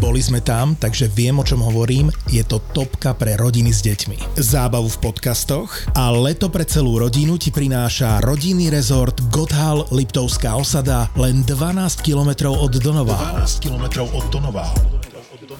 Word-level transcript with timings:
Boli 0.00 0.24
sme 0.24 0.40
tam, 0.40 0.72
takže 0.80 1.12
viem, 1.12 1.36
o 1.36 1.44
čom 1.44 1.60
hovorím. 1.60 2.08
Je 2.32 2.40
to 2.40 2.56
topka 2.72 3.12
pre 3.12 3.36
rodiny 3.36 3.68
s 3.68 3.84
deťmi. 3.84 4.40
Zábavu 4.40 4.88
v 4.88 5.12
podcastoch 5.12 5.68
a 5.92 6.08
leto 6.08 6.48
pre 6.48 6.64
celú 6.64 6.96
rodinu 6.96 7.36
ti 7.36 7.52
prináša 7.52 8.24
rodinný 8.24 8.72
rezort 8.72 9.20
Gotthal 9.28 9.84
Liptovská 9.92 10.56
osada 10.56 11.12
len 11.20 11.44
12 11.44 12.00
km 12.00 12.48
od 12.48 12.72
Donová. 12.80 13.36
12 13.44 13.60
km 13.60 14.08
od 14.08 14.24
Donová. 14.32 14.99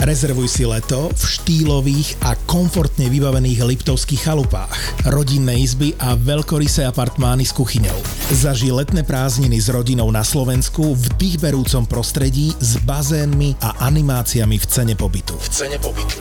Rezervuj 0.01 0.49
si 0.49 0.65
leto 0.65 1.13
v 1.13 1.23
štýlových 1.29 2.25
a 2.25 2.33
komfortne 2.49 3.13
vybavených 3.13 3.61
liptovských 3.61 4.25
chalupách, 4.25 4.73
rodinné 5.05 5.61
izby 5.61 5.93
a 6.01 6.17
veľkorysé 6.17 6.89
apartmány 6.89 7.45
s 7.45 7.53
kuchyňou. 7.53 8.01
Zaži 8.33 8.73
letné 8.73 9.05
prázdniny 9.05 9.61
s 9.61 9.69
rodinou 9.69 10.09
na 10.09 10.25
Slovensku 10.25 10.97
v 10.97 11.05
dýchberúcom 11.21 11.85
prostredí 11.85 12.57
s 12.65 12.81
bazénmi 12.81 13.61
a 13.61 13.77
animáciami 13.85 14.57
v 14.57 14.67
cene 14.73 14.95
pobytu. 14.97 15.37
V 15.37 15.49
cene 15.53 15.77
pobytu. 15.77 16.17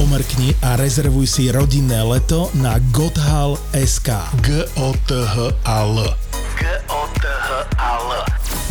Omrkni 0.00 0.56
a 0.64 0.80
rezervuj 0.80 1.28
si 1.28 1.52
rodinné 1.52 2.00
leto 2.00 2.48
na 2.56 2.80
gothal.sk 2.96 4.08
g 4.40 4.64
o 4.80 4.96
t 5.04 5.12
h 5.20 5.36
a 5.68 5.78
l 5.84 6.00
g 6.56 6.62
o 6.88 7.02
t 7.12 7.24
h 7.28 7.48
a 7.76 7.92
l 8.00 8.10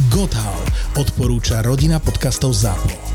Gothal 0.09 0.58
odporúča 0.98 1.62
rodina 1.62 2.02
podcastov 2.02 2.58
ZAPO. 2.58 3.15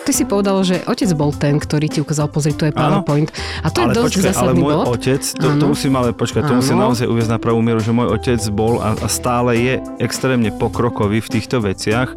Ty 0.00 0.12
si 0.16 0.24
povedal, 0.24 0.56
že 0.64 0.80
otec 0.88 1.12
bol 1.12 1.30
ten, 1.36 1.60
ktorý 1.60 1.86
ti 1.92 2.00
ukázal, 2.00 2.32
pozri, 2.32 2.56
tu 2.56 2.64
je 2.64 2.72
PowerPoint. 2.72 3.28
A 3.60 3.68
to 3.68 3.84
ale 3.84 3.92
je 3.92 3.96
dosť 4.00 4.14
počkaj, 4.16 4.24
ale 4.24 4.32
zásadný 4.32 4.60
môj 4.64 4.74
bod. 4.74 4.86
otec, 4.96 5.22
to, 5.22 5.46
to 5.60 5.66
musím 5.68 5.92
ale 5.92 6.08
počkať, 6.16 6.42
to 6.48 6.54
musím 6.56 6.76
Áno. 6.80 6.84
naozaj 6.88 7.06
uviezť 7.06 7.30
na 7.30 7.38
pravú 7.38 7.60
mieru, 7.60 7.84
že 7.84 7.92
môj 7.92 8.08
otec 8.16 8.40
bol 8.48 8.80
a, 8.80 8.96
a 8.96 9.08
stále 9.12 9.60
je 9.60 9.74
extrémne 10.00 10.48
pokrokový 10.56 11.20
v 11.20 11.28
týchto 11.28 11.60
veciach. 11.60 12.16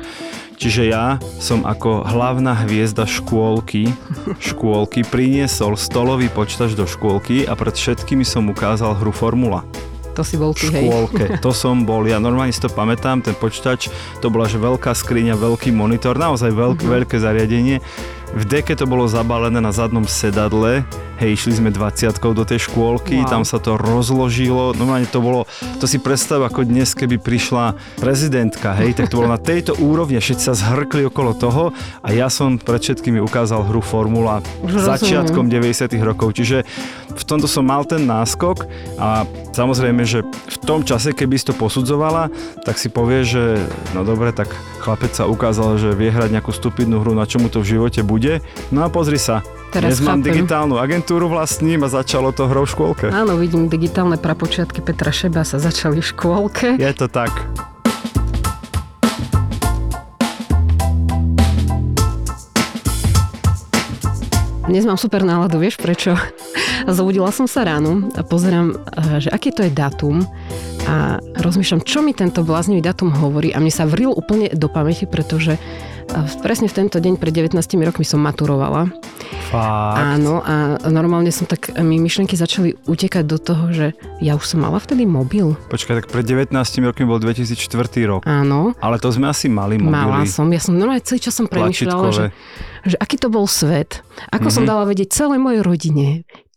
Čiže 0.55 0.95
ja 0.95 1.19
som 1.43 1.67
ako 1.67 2.08
hlavná 2.08 2.55
hviezda 2.63 3.03
škôlky, 3.03 3.91
škôlky 4.39 5.03
priniesol 5.03 5.75
stolový 5.75 6.31
počítač 6.31 6.80
do 6.80 6.88
škôlky 6.88 7.43
a 7.43 7.52
pred 7.52 7.75
všetkými 7.75 8.23
som 8.23 8.47
ukázal 8.47 8.95
hru 8.95 9.11
Formula. 9.11 9.67
To 10.14 10.22
si 10.22 10.38
bol 10.38 10.53
ty, 10.53 10.69
hej. 10.69 10.86
škôlke. 10.86 11.25
To 11.45 11.50
som 11.50 11.81
bol, 11.81 12.06
ja 12.06 12.17
normálne 12.17 12.50
si 12.50 12.59
to 12.59 12.69
pamätám, 12.69 13.19
ten 13.19 13.33
počítač, 13.33 13.89
to 14.22 14.30
bola 14.30 14.45
že 14.45 14.58
veľká 14.58 14.94
skriňa, 14.94 15.33
veľký 15.33 15.70
monitor, 15.70 16.14
naozaj 16.16 16.50
veľk, 16.50 16.80
Mhm. 16.80 16.89
veľké 16.89 17.16
zariadenie. 17.17 17.78
V 18.33 18.44
deke 18.44 18.73
to 18.73 18.86
bolo 18.86 19.05
zabalené 19.05 19.58
na 19.58 19.70
zadnom 19.70 20.05
sedadle, 20.05 20.81
hej, 21.16 21.36
išli 21.36 21.53
sme 21.56 21.69
20 21.69 22.09
do 22.33 22.44
tej 22.44 22.59
škôlky, 22.64 23.22
Wow. 23.22 23.30
tam 23.30 23.44
sa 23.44 23.58
to 23.58 23.75
rozložilo, 23.75 24.73
normálne 24.73 25.06
to 25.06 25.20
bolo, 25.20 25.45
to 25.78 25.86
si 25.86 25.97
predstav 25.97 26.42
ako 26.42 26.64
dnes, 26.64 26.92
keby 26.92 27.17
prišla 27.17 27.78
prezidentka, 27.97 28.73
hej, 28.75 28.94
tak 28.94 29.08
to 29.08 29.17
bolo 29.17 29.30
na 29.30 29.38
tejto 29.38 29.78
úrovni, 29.78 30.17
všetci 30.17 30.44
sa 30.44 30.53
zhrkli 30.53 31.05
okolo 31.05 31.31
toho 31.31 31.72
a 32.02 32.09
ja 32.09 32.28
som 32.28 32.58
pred 32.58 32.81
všetkými 32.81 33.22
ukázal 33.22 33.64
hru 33.64 33.80
Formula 33.80 34.42
rozumiem. 34.59 34.83
začiatkom 34.83 35.45
90 35.47 35.94
rokov, 36.02 36.33
čiže 36.33 36.66
v 37.14 37.23
tomto 37.23 37.45
som 37.45 37.61
mal 37.61 37.86
ten 37.86 38.03
náskok 38.03 38.66
a 38.98 39.23
samozrejme, 39.53 40.02
že 40.02 40.25
v 40.25 40.58
tom 40.59 40.81
čase, 40.81 41.14
keby 41.14 41.38
si 41.38 41.45
to 41.45 41.53
posudzovala, 41.53 42.33
tak 42.66 42.75
si 42.75 42.89
povie, 42.89 43.22
že 43.22 43.61
no 43.94 44.02
dobre, 44.02 44.33
tak 44.33 44.50
chlapec 44.81 45.14
sa 45.14 45.30
ukázal, 45.30 45.77
že 45.77 45.94
vie 45.94 46.09
hrať 46.09 46.33
nejakú 46.33 46.50
stupidnú 46.50 47.00
hru, 47.00 47.14
na 47.14 47.23
čomu 47.23 47.48
to 47.48 47.61
v 47.61 47.77
živote 47.77 48.02
bude. 48.02 48.42
No 48.73 48.81
a 48.81 48.89
pozri 48.89 49.16
sa, 49.16 49.45
Teraz 49.70 49.98
dnes 49.98 50.02
mám 50.02 50.20
chápem. 50.20 50.25
digitálnu 50.33 50.75
agentúru 50.75 51.12
vlastním 51.22 51.86
a 51.86 51.89
začalo 51.92 52.33
to 52.33 52.49
hrou 52.49 52.65
v 52.65 52.73
škôlke. 52.73 53.05
Áno, 53.14 53.37
vidím 53.37 53.70
digitálne 53.70 54.17
prapočiatky 54.17 54.82
Petra 54.82 55.14
Šeba 55.14 55.45
sa 55.45 55.61
začali 55.61 56.02
v 56.02 56.08
škôlke. 56.10 56.82
Je 56.82 56.93
to 56.98 57.05
tak. 57.05 57.30
Dnes 64.64 64.89
mám 64.89 64.98
super 64.98 65.21
náladu, 65.21 65.61
vieš 65.61 65.77
prečo? 65.77 66.17
Zobudila 66.87 67.30
som 67.30 67.45
sa 67.45 67.61
ráno 67.61 68.10
a 68.17 68.26
pozerám, 68.26 68.73
eh, 68.73 69.21
že 69.21 69.30
aký 69.30 69.54
to 69.54 69.61
je 69.67 69.70
datum 69.70 70.26
a 70.89 71.20
rozmýšľam, 71.37 71.86
čo 71.86 72.02
mi 72.02 72.16
tento 72.16 72.42
bláznivý 72.42 72.82
datum 72.82 73.11
hovorí 73.11 73.52
a 73.54 73.60
mne 73.60 73.70
sa 73.70 73.86
vril 73.86 74.10
úplne 74.10 74.49
do 74.52 74.71
pamäti, 74.71 75.05
pretože 75.05 75.61
presne 76.39 76.65
v 76.65 76.75
tento 76.75 76.97
deň 76.97 77.15
pred 77.15 77.31
19 77.31 77.55
rokmi 77.83 78.03
som 78.03 78.19
maturovala. 78.19 78.91
Fakt. 79.45 79.97
Áno, 80.14 80.39
a 80.39 80.55
normálne 80.87 81.30
som 81.30 81.45
tak, 81.45 81.73
mi 81.77 81.97
myšlienky 81.97 82.33
začali 82.33 82.75
utekať 82.83 83.23
do 83.23 83.37
toho, 83.37 83.69
že 83.69 83.86
ja 84.19 84.33
už 84.33 84.45
som 84.45 84.59
mala 84.59 84.77
vtedy 84.77 85.03
mobil. 85.03 85.53
Počkaj, 85.67 85.93
tak 85.95 86.08
pred 86.08 86.23
19 86.23 86.53
rokmi 86.83 87.03
bol 87.03 87.17
2004 87.17 87.69
rok. 88.03 88.21
Áno, 88.23 88.73
Ale 88.77 88.97
to 88.97 89.09
sme 89.09 89.27
asi 89.27 89.47
mali 89.47 89.77
mobily. 89.77 89.89
mala 89.89 90.25
som. 90.25 90.45
Ja 90.47 90.59
som 90.59 90.73
normálne 90.73 91.02
celý 91.02 91.19
čas 91.19 91.33
som 91.33 91.45
premýšľala, 91.45 92.09
že, 92.09 92.25
že 92.83 92.95
aký 92.97 93.15
to 93.15 93.27
bol 93.27 93.45
svet. 93.45 94.02
Ako 94.30 94.49
som 94.49 94.63
Mhm. 94.63 94.69
dala 94.69 94.83
vedieť 94.86 95.09
celej 95.11 95.37
mojej 95.37 95.61
rodine, 95.61 96.08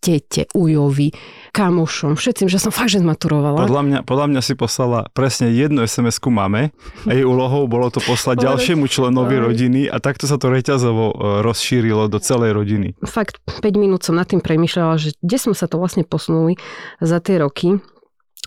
tete, 0.01 0.47
ujovi, 0.55 1.11
kamošom, 1.51 2.15
všetkým, 2.15 2.47
že 2.47 2.61
som 2.61 2.71
fakt, 2.71 2.93
že 2.93 3.03
zmaturovala. 3.03 3.65
Podľa 3.65 3.83
mňa, 3.83 3.99
podľa 4.05 4.27
mňa 4.33 4.41
si 4.45 4.55
poslala 4.55 5.09
presne 5.17 5.51
jednu 5.51 5.83
SMS-ku 5.83 6.29
mame 6.29 6.71
a 7.09 7.13
jej 7.13 7.25
úlohou 7.25 7.65
bolo 7.67 7.89
to 7.89 7.99
poslať 8.05 8.43
ďalšiemu 8.47 8.85
členovi 8.87 9.37
rodiny 9.41 9.81
a 9.89 9.97
takto 9.99 10.29
sa 10.29 10.37
to 10.37 10.53
reťazovo 10.53 11.05
e, 11.11 11.15
rozšírilo 11.43 12.07
do 12.13 12.21
celej 12.21 12.55
rodiny. 12.55 12.95
Fakt 13.09 13.41
5 13.49 13.65
minút 13.77 14.05
som 14.05 14.15
nad 14.15 14.29
tým 14.29 14.45
premýšľala, 14.45 15.01
že 15.01 15.17
kde 15.19 15.37
sme 15.41 15.55
sa 15.57 15.67
to 15.67 15.81
vlastne 15.81 16.05
posunuli 16.05 16.61
za 17.01 17.19
tie 17.19 17.41
roky. 17.41 17.81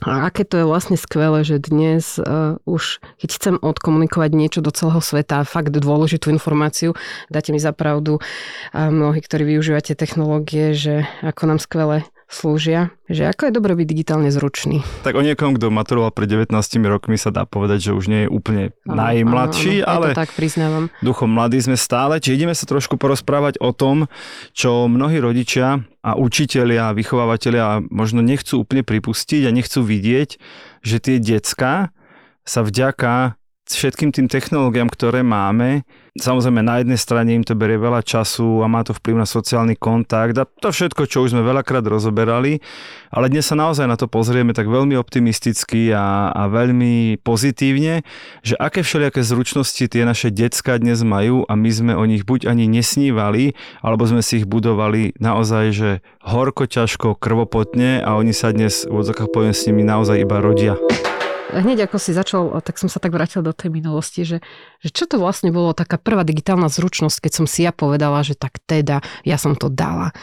A 0.07 0.31
aké 0.31 0.47
to 0.47 0.55
je 0.55 0.63
vlastne 0.63 0.95
skvelé, 0.95 1.43
že 1.43 1.59
dnes 1.59 2.15
uh, 2.23 2.55
už, 2.63 3.03
keď 3.19 3.29
chcem 3.35 3.55
odkomunikovať 3.59 4.31
niečo 4.31 4.59
do 4.63 4.71
celého 4.71 5.03
sveta, 5.03 5.43
fakt 5.43 5.75
dôležitú 5.75 6.31
informáciu, 6.31 6.95
dáte 7.27 7.51
mi 7.51 7.59
za 7.59 7.75
pravdu 7.75 8.23
a 8.71 8.87
mnohí, 8.87 9.19
ktorí 9.19 9.43
využívate 9.43 9.99
technológie, 9.99 10.71
že 10.71 11.03
ako 11.19 11.43
nám 11.51 11.59
skvele 11.59 12.07
slúžia, 12.29 12.93
že 13.09 13.25
ako 13.25 13.49
je 13.49 13.57
dobre 13.57 13.73
byť 13.73 13.87
digitálne 13.89 14.29
zručný. 14.29 14.85
Tak 15.01 15.17
o 15.17 15.25
niekom, 15.25 15.57
kto 15.57 15.73
maturoval 15.73 16.13
pred 16.13 16.29
19 16.29 16.53
rokmi, 16.85 17.17
sa 17.17 17.33
dá 17.33 17.49
povedať, 17.49 17.89
že 17.89 17.97
už 17.97 18.05
nie 18.05 18.21
je 18.25 18.29
úplne 18.29 18.63
najmladší, 18.85 19.81
Áno, 19.81 19.89
áno, 19.89 19.93
ale 19.97 20.07
tak, 20.13 20.29
priznávam. 20.37 20.93
duchom 21.01 21.33
mladí 21.33 21.57
sme 21.57 21.73
stále. 21.73 22.21
Čiže 22.21 22.37
ideme 22.37 22.53
sa 22.53 22.69
trošku 22.69 23.01
porozprávať 23.01 23.57
o 23.57 23.73
tom, 23.73 24.05
čo 24.53 24.85
mnohí 24.85 25.17
rodičia 25.17 25.81
a 26.05 26.13
učitelia, 26.13 26.93
vychovávateľia 26.93 27.89
možno 27.89 28.21
nechcú 28.21 28.61
úplne 28.61 28.85
pripustiť 28.85 29.49
a 29.49 29.51
nechcú 29.51 29.81
vidieť, 29.81 30.29
že 30.85 30.95
tie 31.01 31.17
decka 31.17 31.89
sa 32.45 32.61
vďaka 32.61 33.38
všetkým 33.75 34.09
tým 34.09 34.27
technológiám, 34.31 34.89
ktoré 34.89 35.21
máme, 35.21 35.85
samozrejme 36.17 36.61
na 36.65 36.81
jednej 36.81 36.99
strane 36.99 37.31
im 37.33 37.45
to 37.45 37.53
berie 37.53 37.77
veľa 37.77 38.03
času 38.03 38.61
a 38.61 38.67
má 38.67 38.81
to 38.81 38.97
vplyv 38.97 39.21
na 39.21 39.27
sociálny 39.29 39.77
kontakt 39.77 40.35
a 40.37 40.45
to 40.45 40.69
všetko, 40.69 41.05
čo 41.05 41.23
už 41.25 41.37
sme 41.37 41.45
veľakrát 41.45 41.85
rozoberali, 41.85 42.59
ale 43.13 43.29
dnes 43.29 43.47
sa 43.47 43.55
naozaj 43.55 43.85
na 43.85 43.95
to 43.95 44.09
pozrieme 44.09 44.51
tak 44.53 44.67
veľmi 44.67 44.97
optimisticky 44.97 45.93
a, 45.93 46.33
a 46.33 46.49
veľmi 46.49 47.21
pozitívne, 47.21 48.01
že 48.41 48.57
aké 48.57 48.81
všelijaké 48.81 49.21
zručnosti 49.21 49.85
tie 49.85 50.03
naše 50.05 50.29
decka 50.29 50.77
dnes 50.77 51.01
majú 51.01 51.45
a 51.45 51.53
my 51.53 51.69
sme 51.69 51.93
o 51.95 52.03
nich 52.05 52.27
buď 52.27 52.49
ani 52.51 52.65
nesnívali, 52.65 53.53
alebo 53.81 54.05
sme 54.05 54.25
si 54.25 54.43
ich 54.43 54.45
budovali 54.45 55.13
naozaj, 55.17 55.65
že 55.73 55.89
horko, 56.25 56.65
ťažko, 56.69 57.17
krvopotne 57.17 58.03
a 58.03 58.19
oni 58.19 58.35
sa 58.35 58.51
dnes, 58.53 58.85
v 58.85 58.93
odzokách 59.01 59.31
poviem, 59.31 59.55
s 59.55 59.65
nimi 59.65 59.81
naozaj 59.81 60.21
iba 60.21 60.37
rodia. 60.43 60.77
Hneď 61.49 61.89
ako 61.89 61.97
si 61.97 62.13
začal, 62.13 62.53
tak 62.61 62.77
som 62.77 62.85
sa 62.85 63.01
tak 63.01 63.09
vrátil 63.09 63.41
do 63.41 63.49
tej 63.49 63.73
minulosti, 63.73 64.21
že, 64.21 64.37
že 64.85 64.89
čo 64.93 65.09
to 65.09 65.17
vlastne 65.17 65.49
bolo 65.49 65.73
taká 65.73 65.97
prvá 65.97 66.21
digitálna 66.21 66.69
zručnosť, 66.69 67.25
keď 67.25 67.31
som 67.33 67.45
si 67.49 67.65
ja 67.65 67.73
povedala, 67.73 68.21
že 68.21 68.37
tak 68.37 68.61
teda 68.69 69.01
ja 69.25 69.37
som 69.41 69.57
to 69.57 69.65
dala. 69.65 70.13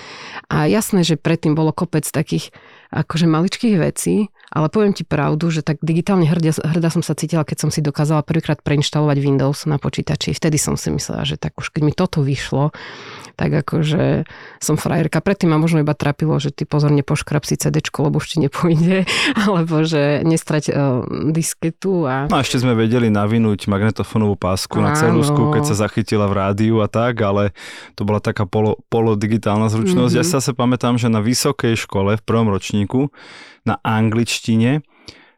A 0.46 0.70
jasné, 0.70 1.02
že 1.02 1.18
predtým 1.18 1.58
bolo 1.58 1.74
kopec 1.74 2.06
takých 2.06 2.54
akože 2.94 3.26
maličkých 3.26 3.76
vecí, 3.76 4.30
ale 4.56 4.72
poviem 4.72 4.96
ti 4.96 5.04
pravdu, 5.04 5.52
že 5.52 5.60
tak 5.60 5.84
digitálne 5.84 6.24
hrdá, 6.24 6.56
hrdá 6.64 6.88
som 6.88 7.04
sa 7.04 7.12
cítila, 7.12 7.44
keď 7.44 7.68
som 7.68 7.70
si 7.70 7.84
dokázala 7.84 8.24
prvýkrát 8.24 8.64
preinštalovať 8.64 9.16
Windows 9.20 9.68
na 9.68 9.76
počítači. 9.76 10.32
Vtedy 10.32 10.56
som 10.56 10.80
si 10.80 10.88
myslela, 10.88 11.28
že 11.28 11.36
tak 11.36 11.60
už 11.60 11.68
keď 11.68 11.82
mi 11.84 11.92
toto 11.92 12.24
vyšlo, 12.24 12.72
tak 13.36 13.52
akože 13.52 14.24
som 14.64 14.80
frajerka. 14.80 15.20
Predtým 15.20 15.52
ma 15.52 15.60
možno 15.60 15.84
iba 15.84 15.92
trapilo, 15.92 16.40
že 16.40 16.56
ty 16.56 16.64
pozorne 16.64 17.04
poškrap 17.04 17.44
si 17.44 17.60
CD, 17.60 17.84
lebo 17.84 18.16
už 18.16 18.32
ti 18.32 18.36
nepôjde, 18.40 19.04
alebo 19.44 19.84
že 19.84 20.24
nestrať 20.24 20.72
uh, 20.72 21.04
disketu 21.28 22.08
a... 22.08 22.24
No 22.32 22.40
a 22.40 22.42
ešte 22.42 22.64
sme 22.64 22.72
vedeli 22.72 23.12
navinúť 23.12 23.68
magnetofónovú 23.68 24.40
pásku 24.40 24.80
na 24.80 24.96
Áno. 24.96 24.98
cerusku, 24.98 25.52
keď 25.52 25.68
sa 25.68 25.84
zachytila 25.84 26.24
v 26.32 26.34
rádiu 26.40 26.80
a 26.80 26.88
tak, 26.88 27.20
ale 27.20 27.52
to 27.92 28.08
bola 28.08 28.24
taká 28.24 28.48
polo, 28.48 28.80
polodigitálna 28.88 29.68
zručnosť. 29.68 30.16
Mhm. 30.16 30.18
Ja 30.18 30.24
sa 30.24 30.40
pamätám, 30.56 30.96
že 30.96 31.12
na 31.12 31.20
vysokej 31.20 31.76
škole 31.76 32.16
v 32.16 32.22
prvom 32.24 32.48
ročníku 32.48 33.12
na 33.66 33.76
angličtine 33.82 34.80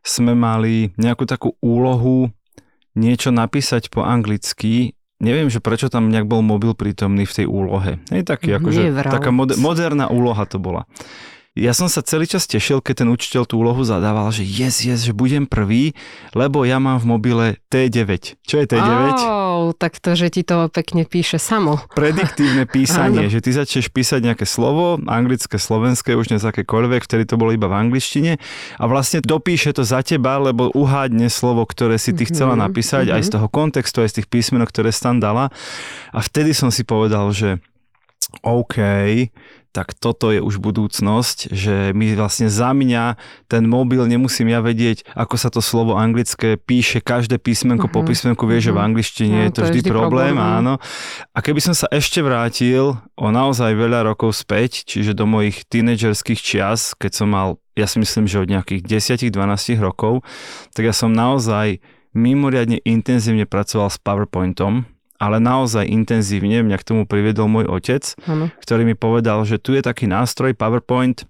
sme 0.05 0.33
mali 0.37 0.95
nejakú 1.01 1.25
takú 1.27 1.57
úlohu 1.65 2.31
niečo 2.95 3.33
napísať 3.35 3.91
po 3.91 4.05
anglicky 4.05 4.99
neviem, 5.19 5.51
že 5.51 5.59
prečo 5.59 5.91
tam 5.91 6.09
nejak 6.09 6.31
bol 6.31 6.41
mobil 6.43 6.73
prítomný 6.79 7.27
v 7.27 7.37
tej 7.43 7.47
úlohe. 7.51 7.99
Je 8.11 8.23
taký, 8.23 8.55
akože, 8.55 8.95
taká 8.95 9.31
mod- 9.35 9.59
moderná 9.59 10.07
úloha 10.07 10.47
to 10.47 10.63
bola. 10.63 10.87
Ja 11.59 11.75
som 11.75 11.91
sa 11.91 12.07
celý 12.07 12.31
čas 12.31 12.47
tešil, 12.47 12.79
keď 12.79 13.03
ten 13.03 13.09
učiteľ 13.11 13.43
tú 13.43 13.59
úlohu 13.59 13.83
zadával, 13.83 14.31
že 14.31 14.47
yes, 14.47 14.87
yes, 14.87 15.03
že 15.03 15.11
budem 15.11 15.43
prvý, 15.43 15.91
lebo 16.31 16.63
ja 16.63 16.79
mám 16.79 17.03
v 17.03 17.07
mobile 17.11 17.47
T9. 17.67 18.39
Čo 18.47 18.63
je 18.63 18.67
T9? 18.71 19.19
Oh, 19.19 19.75
tak 19.75 19.99
to, 19.99 20.15
že 20.15 20.31
ti 20.31 20.47
to 20.47 20.71
pekne 20.71 21.03
píše 21.03 21.43
samo. 21.43 21.83
Prediktívne 21.99 22.63
písanie, 22.71 23.27
že 23.27 23.43
ty 23.43 23.51
začneš 23.51 23.91
písať 23.91 24.23
nejaké 24.23 24.47
slovo, 24.47 25.03
anglické, 25.11 25.59
slovenské, 25.59 26.15
už 26.15 26.31
dnes 26.31 26.47
akékoľvek, 26.47 27.03
vtedy 27.03 27.27
to 27.27 27.35
bolo 27.35 27.51
iba 27.51 27.67
v 27.67 27.75
angličtine 27.75 28.39
a 28.79 28.85
vlastne 28.87 29.19
dopíše 29.19 29.75
to 29.75 29.83
za 29.83 30.07
teba, 30.07 30.39
lebo 30.39 30.71
uhádne 30.71 31.27
slovo, 31.27 31.67
ktoré 31.67 31.99
si 31.99 32.15
ty 32.15 32.23
chcela 32.31 32.55
mhm, 32.55 32.71
napísať, 32.71 33.11
mm-hmm. 33.11 33.19
aj 33.19 33.23
z 33.27 33.31
toho 33.35 33.47
kontextu, 33.51 34.07
aj 34.07 34.15
z 34.15 34.17
tých 34.23 34.29
písmenok, 34.31 34.71
ktoré 34.71 34.95
si 34.95 35.03
tam 35.03 35.19
dala. 35.19 35.51
A 36.15 36.23
vtedy 36.23 36.55
som 36.55 36.71
si 36.71 36.87
povedal, 36.87 37.35
že 37.35 37.59
OK, 38.45 38.77
tak 39.73 39.93
toto 39.95 40.33
je 40.33 40.41
už 40.41 40.59
budúcnosť, 40.59 41.53
že 41.53 41.93
mi 41.93 42.11
vlastne 42.17 42.49
za 42.49 42.73
mňa 42.73 43.21
ten 43.47 43.69
mobil 43.69 44.05
nemusím 44.09 44.51
ja 44.51 44.65
vedieť, 44.65 45.05
ako 45.13 45.35
sa 45.37 45.53
to 45.53 45.61
slovo 45.61 45.95
anglické 45.95 46.57
píše, 46.57 47.05
každé 47.05 47.37
písmenko 47.39 47.87
uh-huh. 47.87 47.97
po 47.97 48.03
mhm. 48.03 48.09
písmenku 48.09 48.45
vie, 48.49 48.59
že 48.59 48.73
v 48.73 48.81
mhm. 48.81 48.87
angličtine 48.91 49.39
no, 49.39 49.45
je 49.47 49.51
to, 49.53 49.61
to 49.61 49.67
vždy, 49.69 49.81
vždy 49.85 49.91
problém, 49.91 50.35
problém, 50.35 50.59
áno. 50.59 50.75
A 51.37 51.39
keby 51.45 51.61
som 51.61 51.75
sa 51.77 51.87
ešte 51.93 52.25
vrátil 52.25 52.97
o 53.15 53.27
naozaj 53.29 53.77
veľa 53.77 54.09
rokov 54.09 54.35
späť, 54.35 54.89
čiže 54.89 55.13
do 55.13 55.29
mojich 55.29 55.69
tínedžerských 55.69 56.41
čias, 56.41 56.97
keď 56.97 57.13
som 57.13 57.29
mal, 57.31 57.61
ja 57.77 57.87
si 57.87 58.01
myslím, 58.01 58.27
že 58.27 58.43
od 58.43 58.49
nejakých 58.51 58.83
10-12 59.31 59.79
rokov, 59.79 60.27
tak 60.75 60.89
ja 60.89 60.95
som 60.97 61.13
naozaj 61.15 61.79
mimoriadne 62.17 62.81
intenzívne 62.83 63.45
pracoval 63.45 63.93
s 63.93 63.99
PowerPointom, 64.01 64.89
ale 65.19 65.43
naozaj 65.43 65.85
intenzívne. 65.85 66.63
Mňa 66.63 66.79
k 66.79 66.87
tomu 66.87 67.03
priviedol 67.05 67.51
môj 67.51 67.67
otec, 67.67 68.15
ano. 68.25 68.55
ktorý 68.63 68.87
mi 68.87 68.95
povedal, 68.95 69.43
že 69.43 69.59
tu 69.59 69.75
je 69.75 69.83
taký 69.83 70.07
nástroj 70.07 70.55
PowerPoint, 70.55 71.27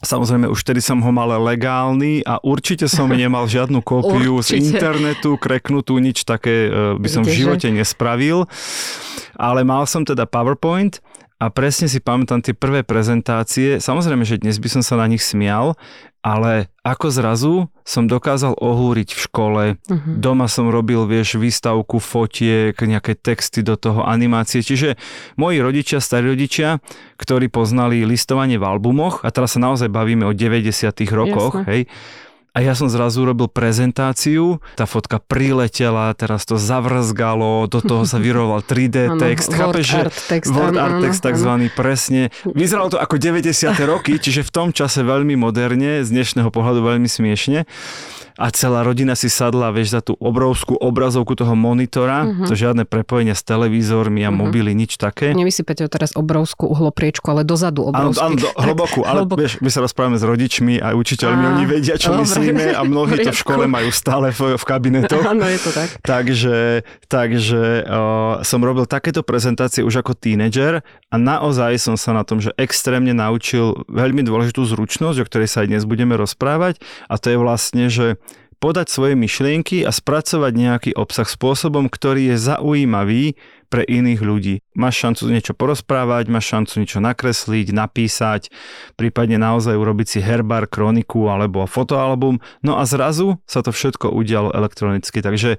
Samozrejme, 0.00 0.48
už 0.48 0.64
vtedy 0.64 0.80
som 0.80 0.96
ho 1.04 1.12
mal 1.12 1.28
legálny 1.28 2.24
a 2.24 2.40
určite 2.40 2.88
som 2.88 3.04
nemal 3.20 3.44
žiadnu 3.44 3.84
kópiu 3.84 4.40
z 4.40 4.56
internetu, 4.56 5.36
kreknutú, 5.36 6.00
nič 6.00 6.24
také 6.24 6.72
e, 6.72 6.96
by 6.96 7.08
som 7.08 7.20
v 7.20 7.36
živote 7.36 7.68
nespravil. 7.68 8.48
Ale 9.36 9.60
mal 9.60 9.84
som 9.84 10.00
teda 10.00 10.24
PowerPoint 10.24 11.04
a 11.40 11.48
presne 11.48 11.88
si 11.88 12.04
pamätám 12.04 12.44
tie 12.44 12.52
prvé 12.52 12.84
prezentácie. 12.84 13.80
Samozrejme, 13.80 14.28
že 14.28 14.36
dnes 14.36 14.60
by 14.60 14.68
som 14.68 14.82
sa 14.84 15.00
na 15.00 15.08
nich 15.08 15.24
smial, 15.24 15.72
ale 16.20 16.68
ako 16.84 17.08
zrazu 17.08 17.54
som 17.80 18.04
dokázal 18.04 18.52
ohúriť 18.60 19.16
v 19.16 19.20
škole, 19.24 19.64
uh-huh. 19.80 20.14
doma 20.20 20.52
som 20.52 20.68
robil, 20.68 21.08
vieš, 21.08 21.40
výstavku 21.40 21.96
fotiek, 21.96 22.76
nejaké 22.76 23.16
texty 23.16 23.64
do 23.64 23.80
toho, 23.80 24.04
animácie, 24.04 24.60
čiže 24.60 25.00
moji 25.40 25.64
rodičia, 25.64 25.96
starí 25.96 26.28
rodičia, 26.28 26.84
ktorí 27.16 27.48
poznali 27.48 28.04
listovanie 28.04 28.60
v 28.60 28.68
albumoch, 28.68 29.24
a 29.24 29.32
teraz 29.32 29.56
sa 29.56 29.64
naozaj 29.64 29.88
bavíme 29.88 30.28
o 30.28 30.36
90 30.36 30.92
rokoch, 31.08 31.64
Jasne. 31.64 31.68
hej, 31.72 31.80
a 32.50 32.58
ja 32.58 32.74
som 32.74 32.90
zrazu 32.90 33.22
robil 33.22 33.46
prezentáciu, 33.46 34.58
tá 34.74 34.82
fotka 34.82 35.22
priletela, 35.22 36.10
teraz 36.18 36.42
to 36.42 36.58
zavrzgalo, 36.58 37.70
do 37.70 37.78
toho 37.78 38.02
sa 38.02 38.18
vyroval 38.18 38.66
3D 38.66 39.12
text. 39.22 39.54
Ano, 39.54 39.70
Chápeš, 39.70 39.86
word 39.94 40.06
art 40.10 40.18
text. 40.26 40.50
Word 40.50 40.76
art 40.76 40.96
text 40.98 41.20
takzvaný, 41.22 41.70
presne. 41.70 42.34
Vyzeralo 42.42 42.90
to 42.90 42.98
ako 42.98 43.22
90. 43.22 43.46
roky, 43.86 44.18
čiže 44.18 44.42
v 44.42 44.50
tom 44.50 44.68
čase 44.74 45.06
veľmi 45.06 45.38
moderne, 45.38 46.02
z 46.02 46.08
dnešného 46.10 46.50
pohľadu 46.50 46.82
veľmi 46.82 47.06
smiešne 47.06 47.64
a 48.40 48.48
celá 48.48 48.80
rodina 48.80 49.12
si 49.12 49.28
sadla, 49.28 49.68
vieš, 49.68 49.92
za 49.92 50.00
tú 50.00 50.16
obrovskú 50.16 50.72
obrazovku 50.80 51.36
toho 51.36 51.52
monitora, 51.52 52.24
uh-huh. 52.24 52.48
to 52.48 52.56
žiadne 52.56 52.88
prepojenia 52.88 53.36
s 53.36 53.44
televízormi 53.44 54.24
a 54.24 54.32
uh-huh. 54.32 54.48
mobily, 54.48 54.72
nič 54.72 54.96
také. 54.96 55.36
Nevysypete 55.36 55.84
teraz 55.92 56.16
obrovskú 56.16 56.72
uhlopriečku, 56.72 57.28
ale 57.28 57.44
dozadu 57.44 57.84
obrovskú. 57.84 58.24
Áno, 58.24 58.40
áno, 58.40 58.48
hlbokú, 58.64 59.04
ale 59.04 59.28
Hlbok... 59.28 59.36
vieš, 59.44 59.60
my 59.60 59.68
sa 59.68 59.84
rozprávame 59.84 60.16
s 60.16 60.24
rodičmi 60.24 60.80
a 60.80 60.96
učiteľmi, 60.96 61.44
a, 61.44 61.48
oni 61.52 61.64
vedia, 61.68 62.00
čo 62.00 62.16
dobre. 62.16 62.24
myslíme 62.24 62.64
a 62.72 62.80
mnohí 62.80 63.20
to 63.20 63.28
v 63.28 63.38
škole 63.44 63.64
majú 63.68 63.92
stále 63.92 64.32
v, 64.32 64.56
v 64.56 64.64
kabinetoch. 64.64 65.20
Áno, 65.36 65.44
je 65.44 65.60
to 65.60 65.70
tak. 65.76 65.88
Takže, 66.00 66.88
takže 67.12 67.84
uh, 67.84 68.40
som 68.40 68.64
robil 68.64 68.88
takéto 68.88 69.20
prezentácie 69.20 69.84
už 69.84 70.00
ako 70.00 70.16
tínedžer 70.16 70.80
a 71.12 71.14
naozaj 71.20 71.76
som 71.76 72.00
sa 72.00 72.16
na 72.16 72.24
tom, 72.24 72.40
že 72.40 72.56
extrémne 72.56 73.12
naučil 73.12 73.84
veľmi 73.92 74.24
dôležitú 74.24 74.64
zručnosť, 74.64 75.18
o 75.20 75.28
ktorej 75.28 75.48
sa 75.52 75.60
aj 75.60 75.68
dnes 75.76 75.84
budeme 75.84 76.16
rozprávať 76.16 76.80
a 77.12 77.20
to 77.20 77.28
je 77.28 77.36
vlastne, 77.36 77.92
že 77.92 78.16
podať 78.60 78.92
svoje 78.92 79.16
myšlienky 79.16 79.82
a 79.82 79.90
spracovať 79.90 80.52
nejaký 80.52 80.90
obsah 80.92 81.24
spôsobom, 81.24 81.88
ktorý 81.88 82.36
je 82.36 82.36
zaujímavý 82.52 83.34
pre 83.72 83.86
iných 83.88 84.20
ľudí. 84.20 84.54
Máš 84.76 85.00
šancu 85.00 85.32
niečo 85.32 85.56
porozprávať, 85.56 86.28
máš 86.28 86.52
šancu 86.52 86.84
niečo 86.84 87.00
nakresliť, 87.00 87.72
napísať, 87.72 88.52
prípadne 89.00 89.40
naozaj 89.40 89.72
urobiť 89.72 90.06
si 90.06 90.18
herbár, 90.20 90.68
kroniku 90.68 91.32
alebo 91.32 91.64
fotoalbum. 91.64 92.42
No 92.60 92.76
a 92.76 92.84
zrazu 92.84 93.40
sa 93.48 93.64
to 93.64 93.72
všetko 93.72 94.12
udialo 94.12 94.52
elektronicky. 94.52 95.24
Takže 95.24 95.56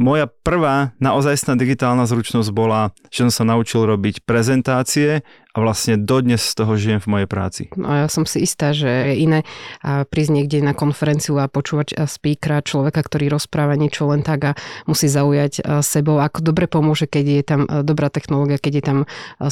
moja 0.00 0.24
prvá 0.26 0.96
naozajstná 0.98 1.54
digitálna 1.54 2.08
zručnosť 2.08 2.50
bola, 2.50 2.96
že 3.12 3.28
som 3.28 3.32
sa 3.32 3.44
naučil 3.44 3.84
robiť 3.84 4.24
prezentácie 4.24 5.20
a 5.52 5.60
vlastne 5.60 6.00
dodnes 6.00 6.40
z 6.40 6.54
toho 6.56 6.72
žijem 6.80 6.96
v 6.96 7.08
mojej 7.12 7.28
práci. 7.28 7.62
No 7.76 7.92
ja 7.92 8.08
som 8.08 8.24
si 8.24 8.40
istá, 8.40 8.72
že 8.72 8.88
je 8.88 9.28
iné 9.28 9.44
prísť 9.84 10.32
niekde 10.32 10.64
na 10.64 10.72
konferenciu 10.72 11.36
a 11.36 11.44
počúvať 11.44 12.08
speakera, 12.08 12.64
človeka, 12.64 13.04
ktorý 13.04 13.28
rozpráva 13.28 13.76
niečo 13.76 14.08
len 14.08 14.24
tak 14.24 14.40
a 14.48 14.52
musí 14.88 15.12
zaujať 15.12 15.84
sebou. 15.84 16.24
Ako 16.24 16.40
dobre 16.40 16.64
pomôže, 16.64 17.04
keď 17.04 17.24
je 17.28 17.42
tam 17.44 17.60
dobrá 17.84 18.08
technológia, 18.08 18.56
keď 18.56 18.72
je 18.72 18.84
tam 18.84 18.98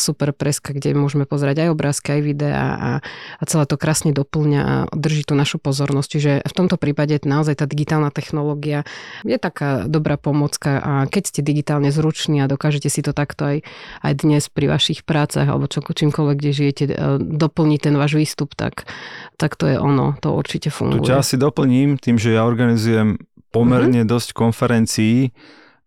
super 0.00 0.32
preska, 0.32 0.72
kde 0.72 0.96
môžeme 0.96 1.28
pozerať 1.28 1.68
aj 1.68 1.68
obrázky, 1.68 2.16
aj 2.16 2.22
videá 2.24 2.64
a, 2.80 2.90
a 3.36 3.42
celé 3.44 3.68
to 3.68 3.76
krásne 3.76 4.16
doplňa 4.16 4.60
a 4.64 4.74
drží 4.96 5.28
tú 5.28 5.36
našu 5.36 5.60
pozornosť. 5.60 6.08
Čiže 6.08 6.32
v 6.48 6.54
tomto 6.56 6.80
prípade 6.80 7.20
naozaj 7.20 7.60
tá 7.60 7.68
digitálna 7.68 8.08
technológia 8.08 8.88
je 9.20 9.36
taká 9.36 9.84
dobrá 9.84 10.16
pomocka 10.16 10.80
a 10.80 10.92
keď 11.04 11.22
ste 11.28 11.40
digitálne 11.44 11.92
zruční 11.92 12.40
a 12.40 12.48
dokážete 12.48 12.88
si 12.88 13.04
to 13.04 13.12
takto 13.12 13.44
aj, 13.44 13.56
aj 14.00 14.12
dnes 14.16 14.48
pri 14.48 14.72
vašich 14.72 15.04
prácach 15.04 15.44
alebo 15.44 15.68
čo 15.68 15.84
čímkoľvek, 15.92 16.36
kde 16.38 16.50
žijete, 16.52 16.84
e, 16.90 16.94
doplní 17.18 17.78
ten 17.82 17.94
váš 17.94 18.16
výstup, 18.16 18.54
tak, 18.56 18.88
tak 19.36 19.54
to 19.54 19.68
je 19.68 19.76
ono, 19.76 20.16
to 20.18 20.34
určite 20.34 20.70
funguje. 20.70 21.02
Tu 21.02 21.10
ťa 21.12 21.22
asi 21.22 21.36
doplním 21.36 22.00
tým, 22.00 22.16
že 22.16 22.34
ja 22.34 22.46
organizujem 22.46 23.20
pomerne 23.50 24.06
mm-hmm. 24.06 24.14
dosť 24.14 24.28
konferencií, 24.30 25.34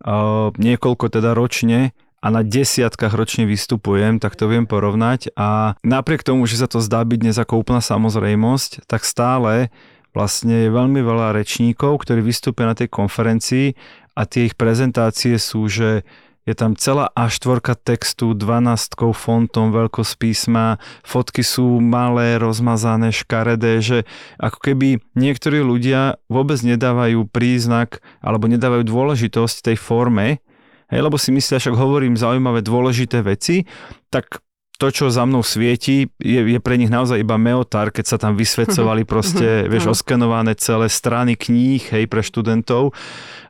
uh, 0.03 0.51
niekoľko 0.59 1.05
teda 1.07 1.31
ročne 1.31 1.95
a 2.23 2.27
na 2.31 2.43
desiatkách 2.43 3.15
ročne 3.15 3.43
vystupujem, 3.43 4.19
tak 4.19 4.39
to 4.39 4.47
viem 4.47 4.63
porovnať 4.63 5.35
a 5.35 5.75
napriek 5.83 6.23
tomu, 6.23 6.47
že 6.47 6.59
sa 6.59 6.67
to 6.71 6.79
zdá 6.79 7.03
byť 7.03 7.19
dnes 7.19 7.35
ako 7.39 7.63
úplná 7.63 7.83
samozrejmosť, 7.83 8.87
tak 8.87 9.03
stále 9.03 9.71
vlastne 10.15 10.67
je 10.67 10.69
veľmi 10.71 11.03
veľa 11.03 11.35
rečníkov, 11.35 12.03
ktorí 12.03 12.23
vystúpia 12.23 12.69
na 12.69 12.75
tej 12.79 12.87
konferencii 12.87 13.75
a 14.15 14.23
tie 14.23 14.47
ich 14.47 14.55
prezentácie 14.55 15.35
sú, 15.35 15.67
že 15.67 16.07
je 16.43 16.53
tam 16.53 16.75
celá 16.75 17.07
A4 17.15 17.79
textu, 17.79 18.35
12 18.35 18.99
fontom, 19.15 19.71
veľkosť 19.71 20.13
písma, 20.19 20.75
fotky 21.07 21.39
sú 21.39 21.79
malé, 21.79 22.35
rozmazané, 22.35 23.15
škaredé, 23.15 23.79
že 23.79 23.97
ako 24.43 24.59
keby 24.59 24.99
niektorí 25.15 25.63
ľudia 25.63 26.19
vôbec 26.27 26.59
nedávajú 26.59 27.23
príznak 27.31 28.03
alebo 28.19 28.51
nedávajú 28.51 28.83
dôležitosť 28.83 29.71
tej 29.71 29.77
forme, 29.79 30.43
hej, 30.91 30.99
lebo 30.99 31.15
si 31.15 31.31
myslia, 31.31 31.63
však 31.63 31.79
hovorím 31.79 32.19
zaujímavé 32.19 32.59
dôležité 32.59 33.23
veci, 33.23 33.63
tak 34.11 34.42
to, 34.81 34.89
čo 34.89 35.13
za 35.13 35.23
mnou 35.23 35.45
svieti, 35.45 36.09
je, 36.17 36.41
je 36.43 36.59
pre 36.59 36.81
nich 36.81 36.89
naozaj 36.89 37.21
iba 37.21 37.37
meotar, 37.37 37.93
keď 37.93 38.05
sa 38.09 38.17
tam 38.17 38.33
vysvedcovali 38.33 39.05
proste, 39.05 39.69
vieš, 39.71 39.93
oskenované 39.93 40.57
celé 40.57 40.89
strany 40.89 41.37
kníh, 41.37 41.79
hej, 41.93 42.09
pre 42.09 42.25
študentov. 42.25 42.91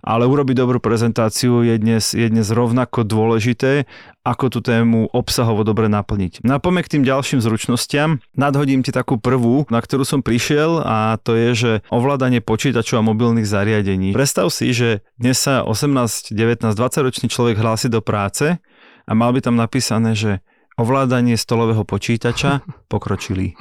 Ale 0.04 0.28
urobiť 0.28 0.60
dobrú 0.60 0.84
prezentáciu 0.84 1.64
je 1.64 1.80
dnes, 1.80 2.12
je 2.12 2.28
dnes 2.28 2.44
rovnako 2.52 3.08
dôležité, 3.08 3.88
ako 4.28 4.52
tú 4.52 4.60
tému 4.60 5.08
obsahovo 5.16 5.64
dobre 5.64 5.88
naplniť. 5.88 6.44
Napomek 6.44 6.92
k 6.92 7.00
tým 7.00 7.04
ďalším 7.08 7.40
zručnostiam, 7.40 8.20
nadhodím 8.36 8.84
ti 8.84 8.92
takú 8.92 9.16
prvú, 9.16 9.64
na 9.72 9.80
ktorú 9.80 10.04
som 10.04 10.20
prišiel 10.20 10.84
a 10.84 11.16
to 11.24 11.40
je, 11.40 11.50
že 11.56 11.72
ovládanie 11.88 12.44
počítačov 12.44 13.00
a 13.00 13.08
mobilných 13.08 13.48
zariadení. 13.48 14.12
Predstav 14.12 14.52
si, 14.52 14.76
že 14.76 15.08
dnes 15.16 15.40
sa 15.40 15.64
18, 15.64 16.36
19, 16.36 16.68
20 16.68 17.08
ročný 17.08 17.28
človek 17.32 17.56
hlási 17.64 17.88
do 17.88 18.04
práce 18.04 18.60
a 19.08 19.12
mal 19.16 19.32
by 19.32 19.40
tam 19.40 19.56
napísané, 19.56 20.16
že 20.20 20.44
ovládanie 20.78 21.38
stolového 21.38 21.86
počítača 21.86 22.66
pokročili. 22.90 23.54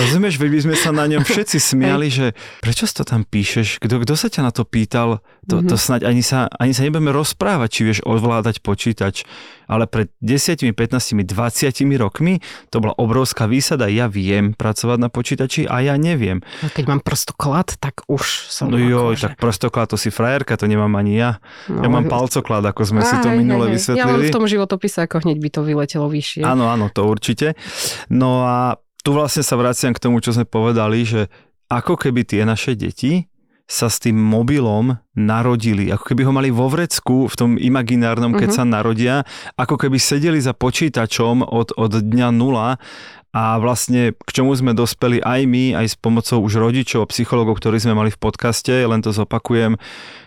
Rozumieš, 0.00 0.42
by 0.42 0.60
sme 0.62 0.74
sa 0.74 0.90
na 0.90 1.06
ňom 1.06 1.22
všetci 1.22 1.58
smiali, 1.62 2.10
že 2.10 2.34
prečo 2.62 2.86
si 2.90 2.94
to 2.94 3.06
tam 3.06 3.22
píšeš? 3.22 3.78
Kto, 3.78 4.02
kto 4.02 4.14
sa 4.18 4.26
ťa 4.26 4.42
na 4.42 4.52
to 4.54 4.66
pýtal? 4.66 5.22
To, 5.46 5.62
to 5.62 5.76
mhm. 5.78 5.82
snáď 5.82 6.00
ani 6.10 6.22
sa, 6.22 6.50
ani 6.58 6.74
sa 6.74 6.82
nebudeme 6.86 7.14
rozprávať, 7.14 7.68
či 7.70 7.80
vieš 7.86 8.00
ovládať 8.02 8.60
počítač. 8.62 9.22
Ale 9.68 9.84
pred 9.84 10.08
10, 10.24 10.72
15, 10.72 11.28
20 11.28 12.00
rokmi 12.00 12.40
to 12.72 12.80
bola 12.80 12.96
obrovská 12.96 13.44
výsada. 13.44 13.86
Ja 13.92 14.08
viem 14.08 14.56
pracovať 14.56 14.98
na 14.98 15.08
počítači 15.12 15.68
a 15.68 15.84
ja 15.84 15.94
neviem. 16.00 16.40
A 16.64 16.72
keď 16.72 16.84
mám 16.88 17.00
prstoklad, 17.04 17.76
tak 17.76 18.02
už 18.08 18.48
som... 18.48 18.72
No 18.72 18.80
jo, 18.80 19.12
akože... 19.12 19.22
tak 19.28 19.32
prostoklad 19.36 19.92
to 19.92 20.00
si 20.00 20.08
frajerka, 20.08 20.56
to 20.56 20.64
nemám 20.64 20.96
ani 20.96 21.20
ja. 21.20 21.30
No, 21.68 21.84
Ja 21.84 21.88
mám 21.92 22.08
palcoklad, 22.08 22.64
ako 22.64 22.82
sme 22.88 23.04
si 23.04 23.14
to 23.20 23.28
Aj, 23.28 23.36
minule 23.36 23.68
hej, 23.68 23.70
hej. 23.70 23.74
vysvetlili. 23.76 24.00
Ja 24.00 24.08
mám 24.08 24.24
v 24.24 24.34
tom 24.34 24.46
životopise, 24.48 24.98
ako 25.04 25.22
hneď 25.22 25.38
by 25.38 25.48
to 25.52 25.60
vyletelo 25.62 26.06
vyššie. 26.08 26.42
Áno, 26.42 26.72
áno, 26.72 26.88
to 26.88 27.04
určite. 27.04 27.52
No 28.08 28.48
a 28.48 28.80
tu 29.04 29.12
vlastne 29.12 29.44
sa 29.44 29.54
vraciam 29.60 29.92
k 29.92 30.00
tomu, 30.00 30.24
čo 30.24 30.32
sme 30.32 30.48
povedali, 30.48 31.04
že 31.04 31.28
ako 31.68 32.00
keby 32.00 32.24
tie 32.24 32.48
naše 32.48 32.72
deti 32.72 33.28
sa 33.68 33.92
s 33.92 34.00
tým 34.00 34.16
mobilom 34.16 34.96
narodili, 35.12 35.92
ako 35.92 36.04
keby 36.08 36.24
ho 36.24 36.32
mali 36.32 36.48
vo 36.48 36.72
vrecku 36.72 37.28
v 37.28 37.34
tom 37.36 37.50
imaginárnom, 37.60 38.32
keď 38.32 38.48
Mhm. 38.48 38.56
sa 38.56 38.64
narodia, 38.64 39.14
ako 39.60 39.76
keby 39.76 40.00
sedeli 40.00 40.40
za 40.40 40.56
počítačom 40.56 41.44
od, 41.44 41.76
od 41.76 41.92
dňa 42.00 42.32
nula 42.32 42.80
a 43.36 43.60
vlastne 43.60 44.16
k 44.16 44.30
čomu 44.32 44.56
sme 44.56 44.72
dospeli 44.72 45.20
aj 45.20 45.40
my, 45.44 45.76
aj 45.76 45.86
s 45.92 45.96
pomocou 46.00 46.40
už 46.40 46.56
rodičov, 46.56 47.12
psychologov, 47.12 47.60
ktorí 47.60 47.76
sme 47.76 47.92
mali 47.92 48.08
v 48.08 48.16
podcaste, 48.16 48.72
len 48.72 49.04
to 49.04 49.12
zopakujem, 49.12 49.76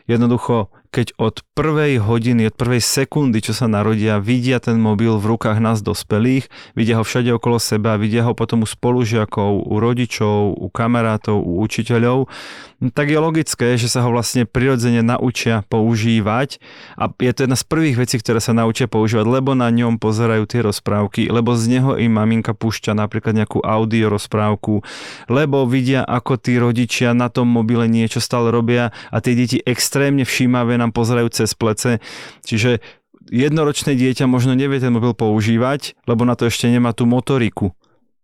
jednoducho 0.05 0.69
keď 0.91 1.15
od 1.15 1.39
prvej 1.55 2.03
hodiny, 2.03 2.51
od 2.51 2.55
prvej 2.60 2.83
sekundy, 2.83 3.39
čo 3.39 3.55
sa 3.55 3.71
narodia, 3.71 4.19
vidia 4.19 4.60
ten 4.60 4.75
mobil 4.75 5.15
v 5.15 5.24
rukách 5.24 5.63
nás 5.63 5.79
dospelých, 5.79 6.51
vidia 6.75 7.00
ho 7.00 7.07
všade 7.07 7.31
okolo 7.31 7.63
seba, 7.63 7.95
vidia 7.95 8.27
ho 8.27 8.36
potom 8.36 8.63
u 8.63 8.67
spolužiakov, 8.67 9.71
u 9.71 9.75
rodičov, 9.79 10.51
u 10.60 10.67
kamarátov, 10.67 11.39
u 11.39 11.63
učiteľov, 11.63 12.27
no 12.83 12.88
tak 12.91 13.07
je 13.07 13.24
logické, 13.24 13.79
že 13.79 13.88
sa 13.88 14.03
ho 14.03 14.12
vlastne 14.12 14.43
prirodzene 14.43 15.00
naučia 15.00 15.63
používať 15.71 16.60
a 17.00 17.07
je 17.07 17.31
to 17.31 17.48
jedna 17.48 17.55
z 17.55 17.65
prvých 17.71 17.95
vecí, 17.95 18.19
ktoré 18.19 18.43
sa 18.43 18.51
naučia 18.51 18.91
používať, 18.91 19.25
lebo 19.31 19.55
na 19.55 19.71
ňom 19.71 19.95
pozerajú 19.95 20.43
tie 20.43 20.60
rozprávky, 20.60 21.31
lebo 21.31 21.55
z 21.55 21.79
neho 21.79 21.95
im 21.95 22.12
maminka 22.12 22.51
púšťa 22.51 23.00
napríklad 23.00 23.39
nejakú 23.39 23.63
audio 23.63 24.12
rozprávku, 24.12 24.83
lebo 25.31 25.63
vidia, 25.63 26.03
ako 26.03 26.36
tí 26.36 26.60
rodičia 26.60 27.15
na 27.15 27.31
tom 27.31 27.48
mobile 27.48 27.88
niečo 27.88 28.19
stále 28.19 28.51
robia 28.51 28.91
a 29.07 29.24
tie 29.24 29.39
deti 29.39 29.63
extrémne 29.63 30.27
všímavé 30.27 30.81
nám 30.82 30.92
pozerajú 30.92 31.30
cez 31.30 31.54
plece. 31.54 32.02
Čiže 32.42 32.82
jednoročné 33.30 33.94
dieťa 33.94 34.26
možno 34.26 34.52
nevie 34.52 34.78
ten 34.78 34.90
mobil 34.90 35.14
používať, 35.14 35.94
lebo 36.04 36.26
na 36.26 36.34
to 36.34 36.50
ešte 36.50 36.66
nemá 36.66 36.92
tú 36.92 37.06
motoriku. 37.06 37.72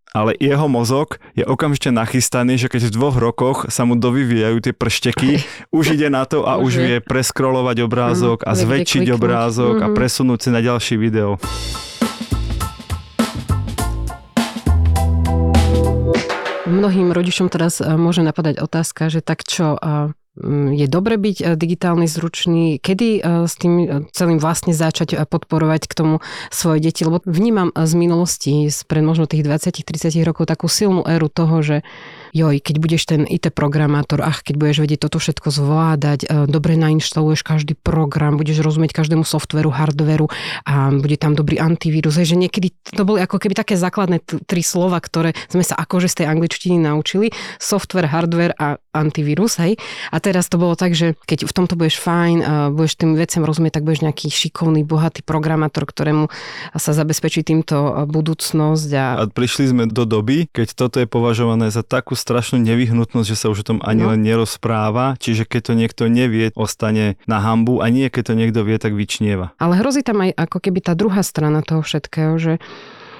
Ale 0.10 0.34
jeho 0.34 0.66
mozog 0.66 1.20
je 1.36 1.44
okamžite 1.44 1.92
nachystaný, 1.92 2.56
že 2.56 2.72
keď 2.72 2.90
v 2.90 2.96
dvoch 2.96 3.16
rokoch 3.16 3.58
sa 3.68 3.84
mu 3.84 3.94
dovyvíjajú 3.94 4.58
tie 4.60 4.74
pršteky, 4.74 5.44
už 5.70 5.94
ide 5.94 6.08
na 6.08 6.24
to 6.24 6.48
a 6.48 6.58
už 6.66 6.74
vie. 6.80 6.98
preskrolovať 7.04 7.84
obrázok 7.84 8.42
a 8.42 8.56
kde 8.56 8.62
zväčšiť 8.66 9.08
obrázok 9.12 9.76
a 9.78 9.88
Mhm. 9.92 9.94
presunúť 9.94 10.40
si 10.42 10.50
na 10.50 10.64
ďalší 10.64 10.96
video. 10.96 11.36
Mnohým 16.68 17.16
rodičom 17.16 17.48
teraz 17.48 17.80
e, 17.80 17.88
môže 17.96 18.20
napadať 18.20 18.60
otázka, 18.60 19.08
že 19.08 19.24
tak 19.24 19.48
čo, 19.48 19.76
e, 19.76 19.80
mm, 19.80 20.26
je 20.74 20.86
dobre 20.86 21.17
byť 21.17 21.38
e, 21.41 21.46
digitálny 21.58 22.06
zručný, 22.06 22.77
kedy 22.77 23.08
e, 23.17 23.22
s 23.50 23.58
tým 23.58 23.74
e, 23.82 23.86
celým 24.13 24.38
vlastne 24.38 24.70
začať 24.70 25.17
podporovať 25.25 25.89
k 25.89 25.94
tomu 25.98 26.15
svoje 26.53 26.77
deti, 26.86 27.01
lebo 27.01 27.25
vnímam 27.25 27.74
z 27.74 27.94
minulosti, 27.98 28.70
z 28.70 28.79
pred 28.86 29.01
možno 29.01 29.25
tých 29.25 29.41
20-30 29.41 30.13
rokov 30.22 30.46
takú 30.46 30.70
silnú 30.70 31.01
éru 31.10 31.25
toho, 31.25 31.65
že 31.65 31.77
joj, 32.38 32.62
keď 32.62 32.75
budeš 32.77 33.03
ten 33.10 33.25
IT 33.25 33.50
programátor, 33.58 34.22
ach, 34.22 34.46
keď 34.46 34.56
budeš 34.62 34.77
vedieť 34.86 35.10
toto 35.10 35.17
všetko 35.17 35.50
zvládať, 35.50 36.20
dobre 36.46 36.77
nainštaluješ 36.77 37.41
každý 37.41 37.74
program, 37.74 38.38
budeš 38.38 38.62
rozumieť 38.62 38.94
každému 38.94 39.25
softveru, 39.25 39.74
hardveru 39.74 40.29
a 40.67 40.94
bude 40.94 41.17
tam 41.17 41.34
dobrý 41.34 41.58
antivírus. 41.58 42.20
Hej, 42.20 42.36
že 42.36 42.38
niekedy 42.38 42.77
to 42.94 43.08
boli 43.08 43.24
ako 43.24 43.41
keby 43.41 43.58
také 43.58 43.74
základné 43.74 44.22
t- 44.22 44.38
tri 44.46 44.62
slova, 44.62 45.01
ktoré 45.01 45.34
sme 45.50 45.65
sa 45.65 45.79
akože 45.79 46.12
z 46.12 46.15
tej 46.24 46.27
angličtiny 46.29 46.77
naučili. 46.77 47.34
Software, 47.58 48.12
hardware 48.12 48.53
a 48.60 48.77
antivírus. 48.94 49.58
Hej. 49.58 49.79
A 50.13 50.17
teraz 50.27 50.51
to 50.51 50.60
bolo 50.60 50.75
tak, 50.75 50.91
že 50.91 51.15
keď 51.24 51.48
v 51.48 51.55
tomto 51.55 51.79
budeš 51.79 52.03
fajn, 52.03 52.38
budeš 52.75 53.00
tým 53.00 53.15
veciam 53.15 53.48
rozumieť, 53.48 53.79
tak 53.79 53.88
budeš 53.88 54.03
nejaký 54.03 54.27
šikovný, 54.27 54.84
bohatý 54.84 55.24
programátor, 55.24 55.88
ktorému 55.88 56.27
sa 56.75 56.91
zabezpečí 56.91 57.48
týmto 57.48 57.75
e, 57.79 57.91
budúcnosť 58.12 58.89
a 59.00 59.05
A 59.24 59.31
prišli 59.31 59.72
sme 59.72 59.84
do 59.88 60.03
doby, 60.03 60.51
keď 60.51 60.75
toto 60.75 61.00
je 61.00 61.07
považované 61.07 61.72
za 61.72 61.79
takú 61.79 62.19
strašnú 62.19 62.60
nevyhnutnosť, 62.60 63.27
že 63.31 63.39
sa 63.39 63.48
už 63.48 63.63
o 63.63 63.67
tom 63.72 63.79
ani 63.79 64.03
No. 64.03 64.13
len 64.13 64.22
nerozpráva, 64.22 65.15
čiže 65.17 65.48
keď 65.48 65.62
to 65.72 65.74
niekto 65.74 66.03
nevie, 66.12 66.51
ostane 66.53 67.15
na 67.25 67.39
hambu 67.41 67.79
a 67.79 67.88
nie 67.88 68.12
keď 68.12 68.24
to 68.29 68.34
niekto 68.36 68.60
vie, 68.67 68.77
tak 68.77 68.93
vyčnieva. 68.93 69.55
Ale 69.57 69.79
hrozí 69.79 70.03
tam 70.03 70.22
aj 70.22 70.36
ako 70.36 70.57
keby 70.60 70.79
tá 70.84 70.93
druhá 70.93 71.24
strana 71.24 71.63
toho 71.63 71.81
všetkého, 71.81 72.36
že 72.38 72.53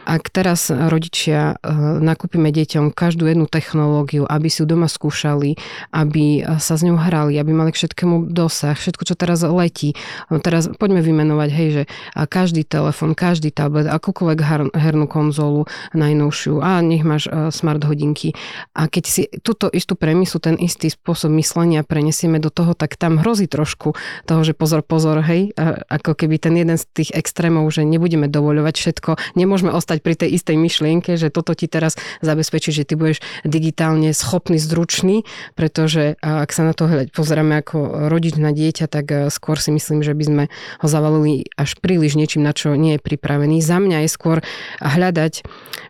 ak 0.08 0.32
teraz 0.32 0.72
rodičia 0.72 1.60
e, 1.60 1.76
nakúpime 2.00 2.48
deťom 2.56 2.96
každú 2.96 3.28
jednu 3.28 3.52
technológiu, 3.52 4.24
aby 4.24 4.48
si 4.48 4.64
ju 4.64 4.66
doma 4.66 4.88
skúšali, 4.88 5.60
aby 5.92 6.48
sa 6.64 6.80
s 6.80 6.82
ňou 6.88 6.96
hrali, 6.96 7.36
aby 7.36 7.52
mali 7.52 7.76
k 7.76 7.84
všetkému 7.84 8.32
dosah, 8.32 8.80
všetko, 8.80 9.04
čo 9.04 9.20
teraz 9.20 9.44
letí. 9.44 10.00
Teraz 10.42 10.72
poďme 10.80 11.04
vymenovať, 11.04 11.50
hej, 11.52 11.70
že 11.70 11.84
a 12.16 12.24
každý 12.24 12.64
telefon, 12.64 13.12
každý 13.12 13.52
tablet, 13.52 13.92
akúkoľvek 13.92 14.40
her, 14.40 14.62
hernú 14.72 15.12
konzolu 15.12 15.68
najnovšiu 15.92 16.64
a 16.64 16.80
nech 16.80 17.04
máš 17.04 17.28
smart 17.52 17.84
hodinky. 17.84 18.32
A 18.72 18.88
keď 18.88 19.04
si 19.04 19.22
túto 19.44 19.68
istú 19.68 20.00
premisu, 20.00 20.40
ten 20.40 20.56
istý 20.56 20.88
spôsob 20.88 21.36
myslenia 21.36 21.84
prenesieme 21.84 22.40
do 22.40 22.48
toho, 22.48 22.72
tak 22.72 22.96
tam 22.96 23.20
hrozí 23.20 23.52
trošku 23.52 23.98
toho, 24.24 24.42
že 24.46 24.56
pozor, 24.56 24.86
pozor, 24.86 25.20
hej, 25.26 25.52
ako 25.92 26.16
keby 26.16 26.40
ten 26.40 26.56
jeden 26.56 26.80
z 26.80 26.86
tých 26.94 27.12
extrémov, 27.12 27.68
že 27.74 27.84
nebudeme 27.84 28.32
dovoľovať 28.32 28.76
všetko, 28.78 29.12
nemôžeme 29.36 29.74
ostať 29.74 29.97
pri 30.00 30.16
tej 30.16 30.38
istej 30.38 30.56
myšlienke, 30.60 31.16
že 31.16 31.34
toto 31.34 31.54
ti 31.54 31.66
teraz 31.66 31.98
zabezpečí, 32.22 32.74
že 32.74 32.86
ty 32.88 32.96
budeš 32.96 33.22
digitálne 33.48 34.12
schopný, 34.14 34.60
zručný, 34.60 35.24
pretože 35.56 36.20
ak 36.22 36.50
sa 36.52 36.68
na 36.68 36.74
to 36.74 36.88
pozeráme 37.14 37.60
ako 37.62 38.10
rodič 38.12 38.36
na 38.38 38.52
dieťa, 38.54 38.86
tak 38.88 39.06
a, 39.10 39.30
skôr 39.34 39.58
si 39.60 39.72
myslím, 39.74 40.04
že 40.04 40.14
by 40.14 40.24
sme 40.24 40.44
ho 40.82 40.88
zavalili 40.88 41.48
až 41.58 41.78
príliš 41.80 42.20
niečím, 42.20 42.44
na 42.44 42.54
čo 42.54 42.76
nie 42.76 42.98
je 42.98 43.02
pripravený. 43.04 43.62
Za 43.64 43.80
mňa 43.82 44.06
je 44.06 44.10
skôr 44.10 44.38
hľadať, 44.80 45.44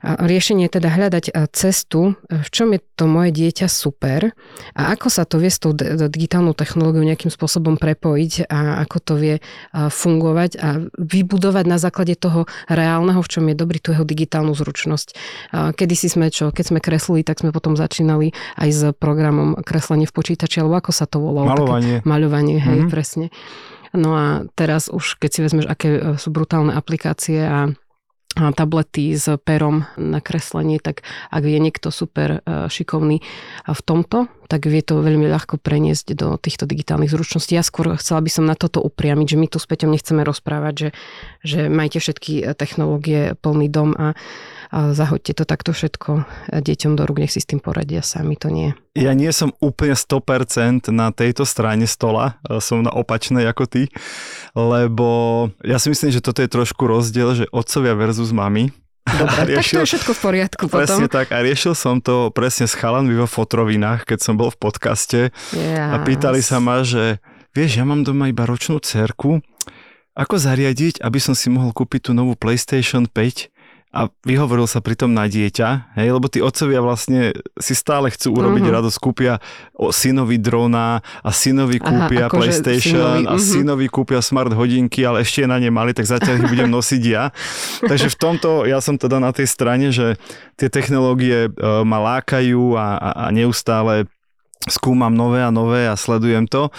riešenie 0.03 0.69
teda 0.69 0.89
hľadať 0.89 1.31
a, 1.33 1.47
cestu, 1.51 2.13
a, 2.27 2.41
v 2.43 2.49
čom 2.49 2.73
je 2.75 2.79
to 2.95 3.05
moje 3.05 3.31
dieťa 3.33 3.67
super 3.69 4.33
a 4.73 4.93
ako 4.93 5.07
sa 5.09 5.25
to 5.25 5.41
vie 5.41 5.49
s 5.49 5.59
tou 5.61 5.73
digitálnou 5.73 6.53
technológiou 6.53 7.05
nejakým 7.05 7.29
spôsobom 7.29 7.77
prepojiť 7.77 8.49
a 8.49 8.81
ako 8.85 8.97
to 9.01 9.13
vie 9.17 9.35
fungovať 9.73 10.51
a 10.61 10.67
vybudovať 10.97 11.65
na 11.65 11.77
základe 11.77 12.13
toho 12.17 12.49
reálneho, 12.69 13.21
v 13.21 13.31
čom 13.31 13.45
je 13.49 13.55
dobrý 13.57 13.79
tú 13.81 13.97
jeho 13.98 14.06
digitálnu 14.06 14.54
zručnosť. 14.54 15.08
Kedy 15.74 15.96
si 15.98 16.08
sme 16.08 16.30
čo, 16.30 16.54
keď 16.54 16.66
sme 16.70 16.80
kreslili, 16.80 17.25
tak 17.25 17.42
sme 17.42 17.50
potom 17.50 17.74
začínali 17.74 18.32
aj 18.56 18.70
s 18.70 18.82
programom 18.96 19.58
kreslenie 19.60 20.06
v 20.06 20.13
počítači, 20.13 20.62
alebo 20.62 20.77
ako 20.77 20.92
sa 20.94 21.10
to 21.10 21.18
volalo? 21.18 21.50
Malovanie. 21.50 22.00
Také, 22.00 22.08
maľovanie, 22.08 22.58
hej, 22.62 22.80
Mhm. 22.86 22.89
presne. 22.89 23.27
No 23.96 24.13
a 24.13 24.25
teraz 24.54 24.92
už, 24.92 25.18
keď 25.18 25.30
si 25.32 25.39
vezmeš, 25.42 25.66
aké 25.66 25.89
e, 25.89 26.00
sú 26.20 26.30
brutálne 26.30 26.75
aplikácie 26.75 27.39
a 27.42 27.72
tablety 28.53 29.17
s 29.17 29.27
perom 29.41 29.89
na 29.98 30.22
kreslenie, 30.22 30.77
tak 30.77 31.01
ak 31.34 31.44
je 31.44 31.60
niekto 31.60 31.89
super 31.89 32.39
e, 32.41 32.70
šikovný 32.70 33.20
v 33.65 33.82
tomto, 33.84 34.29
tak 34.48 34.70
vie 34.70 34.79
to 34.79 35.03
veľmi 35.03 35.27
ľahko 35.27 35.60
preniesť 35.60 36.15
do 36.15 36.39
týchto 36.39 36.63
digitálnych 36.63 37.12
zručností. 37.12 37.60
Ja 37.60 37.65
skôr 37.65 37.98
chcela 38.00 38.24
by 38.24 38.32
som 38.32 38.48
na 38.48 38.56
toto 38.56 38.79
upriamiť, 38.79 39.36
že 39.36 39.38
my 39.38 39.48
tu 39.51 39.58
s 39.60 39.67
Peťom 39.67 39.91
nechceme 39.91 40.24
rozprávať, 40.24 40.74
že, 40.77 40.89
že 41.44 41.60
majte 41.67 42.00
všetky 42.00 42.34
e, 42.41 42.44
technológie, 42.56 43.36
plný 43.41 43.67
dom 43.67 43.91
a 43.98 44.15
zahoďte 44.71 45.33
to 45.39 45.43
takto 45.47 45.71
všetko 45.71 46.12
e, 46.51 46.59
deťom 46.59 47.00
do 47.00 47.03
rúk, 47.07 47.24
nech 47.24 47.31
si 47.31 47.39
s 47.39 47.47
tým 47.47 47.63
poradia 47.63 48.03
sami, 48.03 48.36
to 48.36 48.51
nie. 48.51 48.75
Ja 48.97 49.15
nie 49.15 49.31
som 49.31 49.55
úplne 49.63 49.95
100% 49.95 50.91
na 50.91 51.15
tejto 51.15 51.47
strane 51.47 51.88
stola, 51.88 52.39
e, 52.43 52.59
som 52.59 52.83
na 52.83 52.91
opačnej 52.91 53.47
ako 53.47 53.63
ty, 53.67 53.83
lebo 54.57 55.50
ja 55.63 55.79
si 55.79 55.88
myslím, 55.88 56.12
že 56.12 56.24
toto 56.24 56.43
je 56.43 56.51
trošku 56.51 56.83
rozdiel, 56.83 57.29
že 57.33 57.45
otcovia 57.55 57.95
versus 57.95 58.36
mami. 58.36 58.75
Dobre, 59.07 59.55
tak 59.57 59.63
to 59.63 59.79
je 59.88 59.89
všetko 59.95 60.12
v 60.12 60.19
poriadku 60.19 60.63
potom. 60.67 60.83
Presne 60.83 61.07
tak 61.07 61.31
a 61.31 61.39
riešil 61.39 61.71
som 61.71 62.03
to 62.03 62.27
presne 62.36 62.67
s 62.67 62.75
chalanmi 62.75 63.15
vo 63.15 63.27
fotrovinách, 63.27 64.03
keď 64.03 64.19
som 64.19 64.36
bol 64.36 64.51
v 64.51 64.59
podcaste 64.59 65.19
Yes. 65.55 65.79
a 65.79 66.03
pýtali 66.03 66.43
sa 66.43 66.59
ma, 66.59 66.83
že 66.83 67.24
vieš, 67.55 67.79
ja 67.79 67.86
mám 67.88 68.03
doma 68.03 68.27
iba 68.27 68.43
ročnú 68.43 68.83
cerku, 68.83 69.39
ako 70.17 70.36
zariadiť, 70.36 71.05
aby 71.05 71.19
som 71.21 71.38
si 71.38 71.47
mohol 71.47 71.71
kúpiť 71.71 72.09
tú 72.09 72.12
novú 72.17 72.33
PlayStation 72.33 73.05
5 73.05 73.56
a 73.88 74.12
vyhovoril 74.27 74.67
sa 74.67 74.84
pritom 74.84 75.15
na 75.15 75.32
dieťa, 75.32 75.96
hej, 75.96 76.12
lebo 76.12 76.27
tí 76.27 76.44
otcovia 76.44 76.84
vlastne 76.84 77.32
si 77.56 77.72
stále 77.72 78.12
chcú 78.12 78.36
urobiť 78.36 78.67
Mhm. 78.67 78.74
radosť, 78.75 78.98
kúpia 79.00 79.39
o 79.79 79.96
synovi 79.96 80.36
drona 80.38 81.00
a 81.24 81.29
synovi 81.32 81.79
Aha, 81.79 81.88
kúpia 81.88 82.27
akože 82.27 82.36
PlayStation 82.36 83.24
synovi, 83.24 83.32
a 83.32 83.34
mhm. 83.39 83.41
synovi 83.41 83.88
kúpia 83.88 84.20
smart 84.20 84.51
hodinky, 84.51 85.08
ale 85.08 85.24
ešte 85.24 85.44
je 85.44 85.48
na 85.48 85.58
ne 85.58 85.72
mali, 85.72 85.96
tak 85.96 86.03
zatiaľ 86.03 86.44
ich 86.44 86.51
budem 86.51 86.70
nosiť 86.77 87.03
ja. 87.08 87.32
Takže 87.88 88.12
v 88.12 88.17
tomto 88.20 88.50
ja 88.67 88.84
som 88.84 89.00
teda 89.00 89.24
na 89.24 89.32
tej 89.32 89.48
strane, 89.48 89.96
že 89.96 90.20
tie 90.60 90.67
technológie 90.67 91.48
e, 91.48 91.50
ma 91.88 91.98
lákajú 92.17 92.75
a, 92.75 93.00
a, 93.00 93.10
a 93.24 93.25
neustále 93.32 94.10
skúmam 94.65 95.13
nové 95.13 95.45
a 95.45 95.53
nové 95.53 95.85
a 95.85 95.93
sledujem 95.93 96.49
to. 96.49 96.73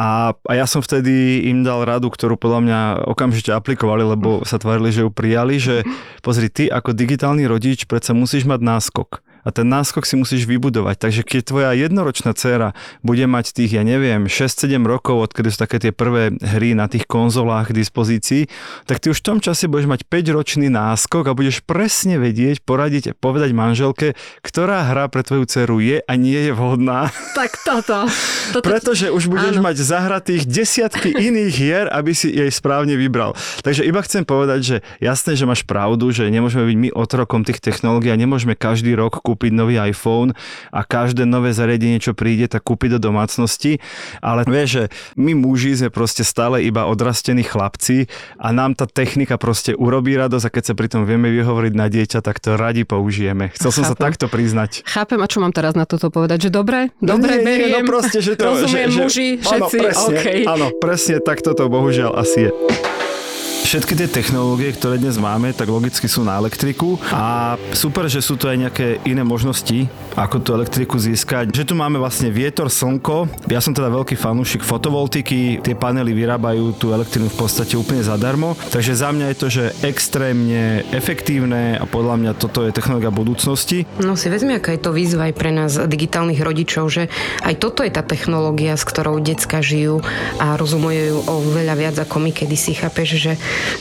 A, 0.00 0.32
a 0.32 0.52
ja 0.56 0.64
som 0.64 0.80
vtedy 0.80 1.46
im 1.52 1.60
dal 1.60 1.84
radu, 1.84 2.08
ktorú 2.08 2.40
podľa 2.40 2.60
mňa 2.64 2.80
okamžite 3.12 3.52
aplikovali, 3.52 4.02
lebo 4.02 4.42
sa 4.48 4.56
tvárili, 4.56 4.90
že 4.90 5.04
ju 5.04 5.10
prijali, 5.12 5.60
že 5.60 5.84
pozri, 6.24 6.48
ty 6.48 6.66
ako 6.66 6.96
digitálny 6.96 7.44
rodič 7.46 7.84
predsa 7.84 8.16
musíš 8.16 8.48
mať 8.48 8.60
náskok 8.64 9.20
a 9.44 9.48
ten 9.50 9.66
náskok 9.66 10.04
si 10.04 10.14
musíš 10.18 10.44
vybudovať. 10.44 10.96
Takže 11.00 11.22
keď 11.24 11.40
tvoja 11.46 11.70
jednoročná 11.72 12.36
dcéra 12.36 12.76
bude 13.00 13.24
mať 13.24 13.56
tých, 13.56 13.80
ja 13.80 13.82
neviem, 13.86 14.28
6-7 14.28 14.80
rokov, 14.84 15.30
odkedy 15.30 15.48
sú 15.52 15.58
také 15.64 15.80
tie 15.80 15.92
prvé 15.94 16.34
hry 16.40 16.76
na 16.76 16.86
tých 16.86 17.08
konzolách 17.08 17.72
k 17.72 17.80
dispozícii, 17.80 18.42
tak 18.84 19.00
ty 19.00 19.12
už 19.12 19.24
v 19.24 19.26
tom 19.26 19.38
čase 19.40 19.70
budeš 19.70 19.88
mať 19.88 20.00
5-ročný 20.08 20.68
náskok 20.68 21.30
a 21.30 21.36
budeš 21.36 21.64
presne 21.64 22.20
vedieť, 22.20 22.64
poradiť 22.64 23.12
a 23.12 23.16
povedať 23.16 23.50
manželke, 23.56 24.06
ktorá 24.44 24.88
hra 24.92 25.08
pre 25.08 25.24
tvoju 25.24 25.44
dceru 25.48 25.80
je 25.80 25.98
a 26.04 26.12
nie 26.16 26.36
je 26.36 26.52
vhodná. 26.52 27.08
Tak 27.32 27.50
toto. 27.64 28.06
toto... 28.54 28.66
Pretože 28.66 29.08
už 29.08 29.30
budeš 29.30 29.56
áno. 29.60 29.64
mať 29.64 29.76
zahratých 29.80 30.42
desiatky 30.44 31.12
iných 31.16 31.54
hier, 31.54 31.86
aby 31.88 32.12
si 32.12 32.28
jej 32.32 32.50
správne 32.52 32.94
vybral. 32.94 33.32
Takže 33.64 33.86
iba 33.86 34.00
chcem 34.04 34.22
povedať, 34.26 34.60
že 34.60 34.76
jasné, 35.00 35.34
že 35.38 35.48
máš 35.48 35.64
pravdu, 35.64 36.12
že 36.12 36.28
nemôžeme 36.28 36.66
byť 36.66 36.76
my 36.76 36.88
otrokom 36.92 37.42
tých 37.46 37.62
technológií 37.62 38.12
a 38.12 38.20
nemôžeme 38.20 38.58
každý 38.58 38.92
rok 38.98 39.22
kúpiť 39.30 39.54
nový 39.54 39.78
iPhone 39.78 40.34
a 40.74 40.82
každé 40.82 41.22
nové 41.22 41.54
zariadenie, 41.54 42.02
čo 42.02 42.18
príde, 42.18 42.50
tak 42.50 42.66
kúpiť 42.66 42.98
do 42.98 43.14
domácnosti. 43.14 43.78
Ale 44.18 44.42
vieš, 44.42 44.68
že 44.68 44.84
my 45.14 45.38
muži 45.38 45.78
sme 45.78 45.94
proste 45.94 46.26
stále 46.26 46.66
iba 46.66 46.90
odrastení 46.90 47.46
chlapci 47.46 48.10
a 48.42 48.50
nám 48.50 48.74
tá 48.74 48.90
technika 48.90 49.38
proste 49.38 49.78
urobí 49.78 50.18
radosť 50.18 50.44
a 50.50 50.50
keď 50.50 50.64
sa 50.66 50.74
pri 50.74 50.88
tom 50.90 51.06
vieme 51.06 51.30
vyhovoriť 51.30 51.72
na 51.78 51.86
dieťa, 51.86 52.18
tak 52.26 52.42
to 52.42 52.58
radi 52.58 52.82
použijeme. 52.82 53.54
Chcel 53.54 53.70
som 53.70 53.84
Chápem. 53.86 53.94
sa 53.94 54.04
takto 54.10 54.26
priznať. 54.26 54.82
Chápem, 54.82 55.22
a 55.22 55.26
čo 55.30 55.38
mám 55.38 55.54
teraz 55.54 55.78
na 55.78 55.86
toto 55.86 56.10
povedať? 56.10 56.48
Že 56.48 56.50
dobre? 56.50 56.78
Dobre, 56.98 57.38
no, 57.38 57.46
nie, 57.46 57.56
nie, 57.70 57.70
no 57.70 57.86
proste, 57.86 58.18
že 58.18 58.34
to, 58.34 58.50
Rozumiem, 58.50 58.90
že, 58.90 58.98
muži, 58.98 59.28
že, 59.38 59.46
všetci, 59.46 59.54
áno, 59.54 59.66
presne, 59.70 60.16
okay. 60.18 60.40
áno, 60.42 60.66
presne 60.82 61.16
tak 61.22 61.38
toto 61.44 61.70
bohužiaľ 61.70 62.18
asi 62.18 62.50
je. 62.50 62.99
Všetky 63.70 63.94
tie 63.94 64.10
technológie, 64.10 64.74
ktoré 64.74 64.98
dnes 64.98 65.14
máme, 65.14 65.54
tak 65.54 65.70
logicky 65.70 66.10
sú 66.10 66.26
na 66.26 66.34
elektriku 66.42 66.98
a 67.14 67.54
super, 67.70 68.10
že 68.10 68.18
sú 68.18 68.34
tu 68.34 68.50
aj 68.50 68.66
nejaké 68.66 68.98
iné 69.06 69.22
možnosti, 69.22 69.86
ako 70.18 70.42
tú 70.42 70.58
elektriku 70.58 70.98
získať. 70.98 71.54
Že 71.54 71.70
tu 71.70 71.74
máme 71.78 72.02
vlastne 72.02 72.34
vietor, 72.34 72.66
slnko. 72.66 73.30
Ja 73.46 73.62
som 73.62 73.70
teda 73.70 73.86
veľký 73.94 74.18
fanúšik 74.18 74.66
fotovoltiky, 74.66 75.62
tie 75.62 75.78
panely 75.78 76.10
vyrábajú 76.18 76.82
tú 76.82 76.90
elektrinu 76.90 77.30
v 77.30 77.46
podstate 77.46 77.78
úplne 77.78 78.02
zadarmo, 78.02 78.58
takže 78.74 78.90
za 78.90 79.14
mňa 79.14 79.26
je 79.30 79.36
to, 79.38 79.46
že 79.46 79.64
extrémne 79.86 80.82
efektívne 80.90 81.78
a 81.78 81.86
podľa 81.86 82.26
mňa 82.26 82.32
toto 82.42 82.66
je 82.66 82.74
technológia 82.74 83.14
budúcnosti. 83.14 83.86
No 84.02 84.18
si 84.18 84.34
vezmi, 84.34 84.58
aká 84.58 84.74
je 84.74 84.82
to 84.82 84.90
výzva 84.90 85.30
aj 85.30 85.34
pre 85.38 85.54
nás 85.54 85.78
digitálnych 85.78 86.42
rodičov, 86.42 86.90
že 86.90 87.06
aj 87.46 87.54
toto 87.62 87.86
je 87.86 87.94
tá 87.94 88.02
technológia, 88.02 88.74
s 88.74 88.82
ktorou 88.82 89.22
decka 89.22 89.62
žijú 89.62 90.02
a 90.42 90.58
rozumujú 90.58 91.22
oveľa 91.30 91.74
viac 91.78 91.96
ako 92.02 92.18
my 92.18 92.34
kedysi 92.34 92.74
chápeš, 92.74 93.14
že 93.14 93.32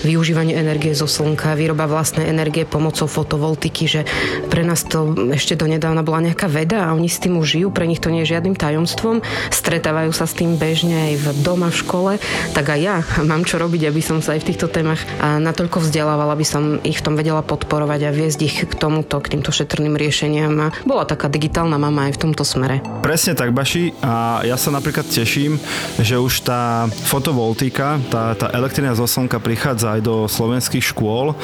využívanie 0.04 0.56
energie 0.56 0.96
zo 0.96 1.06
slnka, 1.06 1.58
výroba 1.58 1.86
vlastnej 1.86 2.28
energie 2.30 2.64
pomocou 2.64 3.06
fotovoltiky, 3.06 3.84
že 3.90 4.02
pre 4.48 4.64
nás 4.64 4.86
to 4.86 5.14
ešte 5.34 5.56
donedávna 5.56 6.02
bola 6.02 6.26
nejaká 6.26 6.50
veda 6.50 6.88
a 6.88 6.94
oni 6.96 7.10
s 7.12 7.22
tým 7.22 7.38
už 7.38 7.60
žijú, 7.60 7.68
pre 7.70 7.86
nich 7.86 8.02
to 8.02 8.10
nie 8.10 8.26
je 8.26 8.36
žiadnym 8.36 8.58
tajomstvom, 8.58 9.22
stretávajú 9.54 10.12
sa 10.16 10.26
s 10.26 10.34
tým 10.34 10.58
bežne 10.58 11.14
aj 11.14 11.14
v 11.20 11.26
doma, 11.46 11.70
v 11.70 11.80
škole, 11.80 12.12
tak 12.58 12.66
aj 12.74 12.80
ja 12.80 12.98
mám 13.22 13.46
čo 13.46 13.62
robiť, 13.62 13.90
aby 13.92 14.02
som 14.02 14.24
sa 14.24 14.34
aj 14.34 14.42
v 14.44 14.48
týchto 14.54 14.68
témach 14.72 15.02
natoľko 15.22 15.86
vzdelávala, 15.86 16.34
aby 16.34 16.48
som 16.48 16.82
ich 16.82 16.98
v 16.98 17.06
tom 17.06 17.14
vedela 17.20 17.46
podporovať 17.46 18.10
a 18.10 18.16
viesť 18.16 18.40
ich 18.42 18.56
k 18.66 18.74
tomuto, 18.74 19.22
k 19.22 19.38
týmto 19.38 19.54
šetrným 19.54 19.94
riešeniam. 19.94 20.54
A 20.58 20.68
bola 20.88 21.06
taká 21.06 21.30
digitálna 21.30 21.78
mama 21.78 22.10
aj 22.10 22.18
v 22.18 22.22
tomto 22.26 22.42
smere. 22.48 22.82
Presne 23.06 23.38
tak, 23.38 23.54
Baši, 23.54 23.94
a 24.02 24.42
ja 24.48 24.58
sa 24.58 24.74
napríklad 24.74 25.06
teším, 25.06 25.62
že 26.02 26.18
už 26.18 26.48
tá 26.48 26.90
fotovoltika, 27.06 28.02
tá, 28.10 28.34
tá 28.34 28.50
elektrina 28.56 28.96
zo 28.96 29.06
slnka 29.06 29.38
prichádza 29.38 29.59
aj 29.66 30.00
do 30.02 30.26
slovenských 30.26 30.84
škôl 30.96 31.36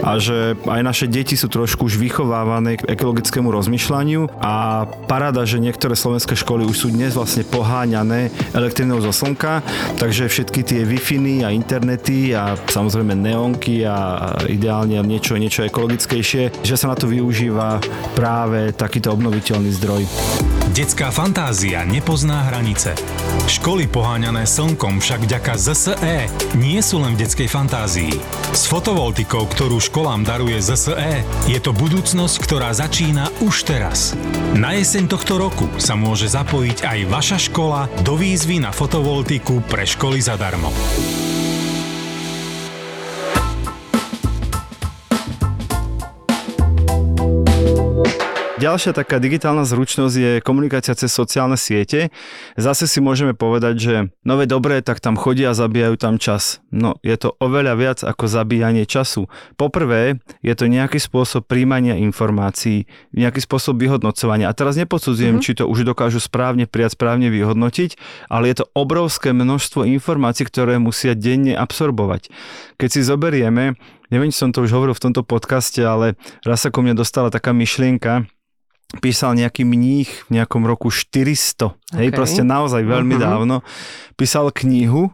a 0.00 0.16
že 0.22 0.54
aj 0.64 0.80
naše 0.82 1.06
deti 1.10 1.34
sú 1.34 1.50
trošku 1.50 1.90
už 1.90 1.98
vychovávané 1.98 2.78
k 2.78 2.86
ekologickému 2.94 3.50
rozmýšľaniu 3.50 4.40
a 4.40 4.86
paráda, 5.10 5.42
že 5.44 5.60
niektoré 5.60 5.98
slovenské 5.98 6.38
školy 6.38 6.64
už 6.64 6.86
sú 6.86 6.88
dnes 6.94 7.12
vlastne 7.18 7.42
poháňané 7.44 8.30
elektrinou 8.54 9.02
zo 9.02 9.10
slnka, 9.10 9.60
takže 9.98 10.30
všetky 10.30 10.60
tie 10.62 10.80
wi 10.86 10.98
a 11.44 11.52
internety 11.52 12.32
a 12.32 12.56
samozrejme 12.56 13.12
neonky 13.14 13.84
a 13.84 14.32
ideálne 14.48 14.98
niečo, 15.04 15.36
niečo 15.36 15.62
ekologickejšie, 15.68 16.64
že 16.64 16.74
sa 16.74 16.90
na 16.90 16.96
to 16.96 17.06
využíva 17.06 17.78
práve 18.16 18.72
takýto 18.72 19.12
obnoviteľný 19.12 19.70
zdroj. 19.78 20.02
Detská 20.74 21.14
fantázia 21.14 21.86
nepozná 21.86 22.50
hranice. 22.50 22.98
Školy 23.46 23.86
poháňané 23.86 24.42
slnkom 24.42 24.98
však 24.98 25.22
vďaka 25.22 25.54
ZSE 25.54 26.26
nie 26.58 26.82
sú 26.82 26.98
len 26.98 27.14
v 27.14 27.22
detskej 27.22 27.46
fantázii. 27.46 28.18
S 28.50 28.66
fotovoltikou, 28.66 29.46
ktorú 29.46 29.78
školám 29.78 30.26
daruje 30.26 30.58
ZSE, 30.58 31.22
je 31.46 31.58
to 31.62 31.70
budúcnosť, 31.70 32.42
ktorá 32.42 32.74
začína 32.74 33.30
už 33.38 33.70
teraz. 33.70 34.18
Na 34.58 34.74
jeseň 34.74 35.14
tohto 35.14 35.38
roku 35.38 35.70
sa 35.78 35.94
môže 35.94 36.26
zapojiť 36.26 36.82
aj 36.82 36.98
vaša 37.06 37.38
škola 37.46 37.86
do 38.02 38.18
výzvy 38.18 38.58
na 38.58 38.74
fotovoltiku 38.74 39.62
pre 39.70 39.86
školy 39.86 40.18
zadarmo. 40.18 40.74
Ďalšia 48.64 48.96
taká 48.96 49.20
digitálna 49.20 49.68
zručnosť 49.68 50.16
je 50.16 50.32
komunikácia 50.40 50.96
cez 50.96 51.12
sociálne 51.12 51.60
siete. 51.60 52.08
Zase 52.56 52.88
si 52.88 52.96
môžeme 52.96 53.36
povedať, 53.36 53.74
že 53.76 53.94
nové 54.24 54.48
dobré, 54.48 54.80
tak 54.80 55.04
tam 55.04 55.20
chodia 55.20 55.52
a 55.52 55.58
zabíjajú 55.58 56.00
tam 56.00 56.16
čas. 56.16 56.64
No, 56.72 56.96
je 57.04 57.12
to 57.20 57.36
oveľa 57.44 57.76
viac 57.76 58.00
ako 58.00 58.24
zabíjanie 58.24 58.88
času. 58.88 59.28
Poprvé, 59.60 60.16
je 60.40 60.56
to 60.56 60.64
nejaký 60.64 60.96
spôsob 60.96 61.44
príjmania 61.44 62.00
informácií, 62.00 62.88
nejaký 63.12 63.44
spôsob 63.44 63.76
vyhodnocovania. 63.84 64.48
A 64.48 64.56
teraz 64.56 64.80
nepodsudzujem, 64.80 65.44
mm-hmm. 65.44 65.44
či 65.44 65.60
to 65.60 65.68
už 65.68 65.84
dokážu 65.84 66.16
správne 66.16 66.64
prijať, 66.64 66.96
správne 66.96 67.28
vyhodnotiť, 67.28 68.00
ale 68.32 68.48
je 68.48 68.64
to 68.64 68.72
obrovské 68.72 69.36
množstvo 69.36 69.84
informácií, 69.92 70.48
ktoré 70.48 70.80
musia 70.80 71.12
denne 71.12 71.52
absorbovať. 71.52 72.32
Keď 72.80 72.88
si 72.88 73.00
zoberieme, 73.04 73.76
neviem, 74.08 74.32
či 74.32 74.40
som 74.40 74.56
to 74.56 74.64
už 74.64 74.72
hovoril 74.72 74.96
v 74.96 75.04
tomto 75.04 75.20
podcaste, 75.20 75.84
ale 75.84 76.16
raz 76.48 76.64
sa 76.64 76.72
ku 76.72 76.80
mne 76.80 76.96
dostala 76.96 77.28
taká 77.28 77.52
myšlienka, 77.52 78.24
písal 78.98 79.38
nejaký 79.38 79.64
mních 79.66 80.10
v 80.28 80.40
nejakom 80.40 80.66
roku 80.66 80.90
400, 80.90 81.72
okay. 81.72 81.98
hej, 81.98 82.08
proste 82.12 82.42
naozaj 82.42 82.82
veľmi 82.84 83.16
uh-huh. 83.18 83.26
dávno, 83.26 83.56
písal 84.18 84.50
knihu 84.50 85.10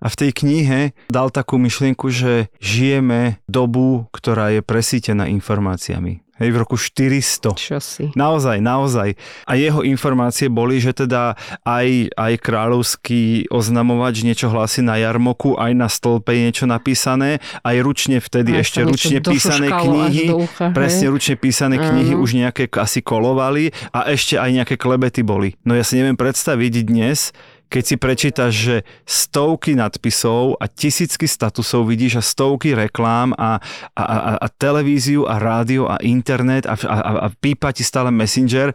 a 0.00 0.06
v 0.08 0.16
tej 0.16 0.30
knihe 0.32 0.80
dal 1.12 1.28
takú 1.28 1.60
myšlienku, 1.60 2.08
že 2.08 2.48
žijeme 2.58 3.42
dobu, 3.44 4.08
ktorá 4.16 4.54
je 4.56 4.64
presítená 4.64 5.28
informáciami. 5.28 6.24
Hej, 6.40 6.56
v 6.56 6.60
roku 6.64 6.80
400. 6.80 7.52
Čo 7.52 7.78
si? 7.84 8.08
Naozaj, 8.16 8.64
naozaj. 8.64 9.12
A 9.44 9.60
jeho 9.60 9.84
informácie 9.84 10.48
boli, 10.48 10.80
že 10.80 10.96
teda 10.96 11.36
aj, 11.68 12.16
aj 12.16 12.32
kráľovský 12.40 13.52
oznamovač 13.52 14.24
niečo 14.24 14.48
hlási 14.48 14.80
na 14.80 14.96
jarmoku, 14.96 15.60
aj 15.60 15.72
na 15.76 15.92
stĺpe 15.92 16.32
je 16.32 16.40
niečo 16.48 16.64
napísané, 16.64 17.44
aj 17.60 17.76
ručne 17.84 18.24
vtedy 18.24 18.56
aj 18.56 18.64
ešte 18.64 18.80
ručne 18.88 19.18
písané 19.20 19.68
knihy, 19.68 20.32
ucha, 20.32 20.72
presne 20.72 21.12
ručne 21.12 21.36
písané 21.36 21.76
uh-huh. 21.76 21.92
knihy 21.92 22.12
už 22.16 22.30
nejaké 22.40 22.72
asi 22.72 23.04
kolovali 23.04 23.76
a 23.92 24.08
ešte 24.08 24.40
aj 24.40 24.64
nejaké 24.64 24.74
klebety 24.80 25.20
boli. 25.20 25.60
No 25.68 25.76
ja 25.76 25.84
si 25.84 26.00
neviem 26.00 26.16
predstaviť 26.16 26.88
dnes, 26.88 27.36
keď 27.70 27.82
si 27.86 27.96
prečítaš, 27.96 28.52
že 28.52 28.76
stovky 29.06 29.78
nadpisov 29.78 30.58
a 30.58 30.66
tisícky 30.66 31.30
statusov 31.30 31.86
vidíš 31.86 32.18
a 32.18 32.22
stovky 32.26 32.74
reklám 32.74 33.30
a, 33.38 33.62
a, 33.94 34.02
a, 34.02 34.16
a 34.42 34.46
televíziu 34.50 35.24
a 35.30 35.38
rádio 35.38 35.86
a 35.86 36.02
internet 36.02 36.66
a, 36.66 36.74
a, 36.74 36.98
a 37.24 37.28
pípa 37.30 37.70
ti 37.70 37.86
stále 37.86 38.10
messenger, 38.10 38.74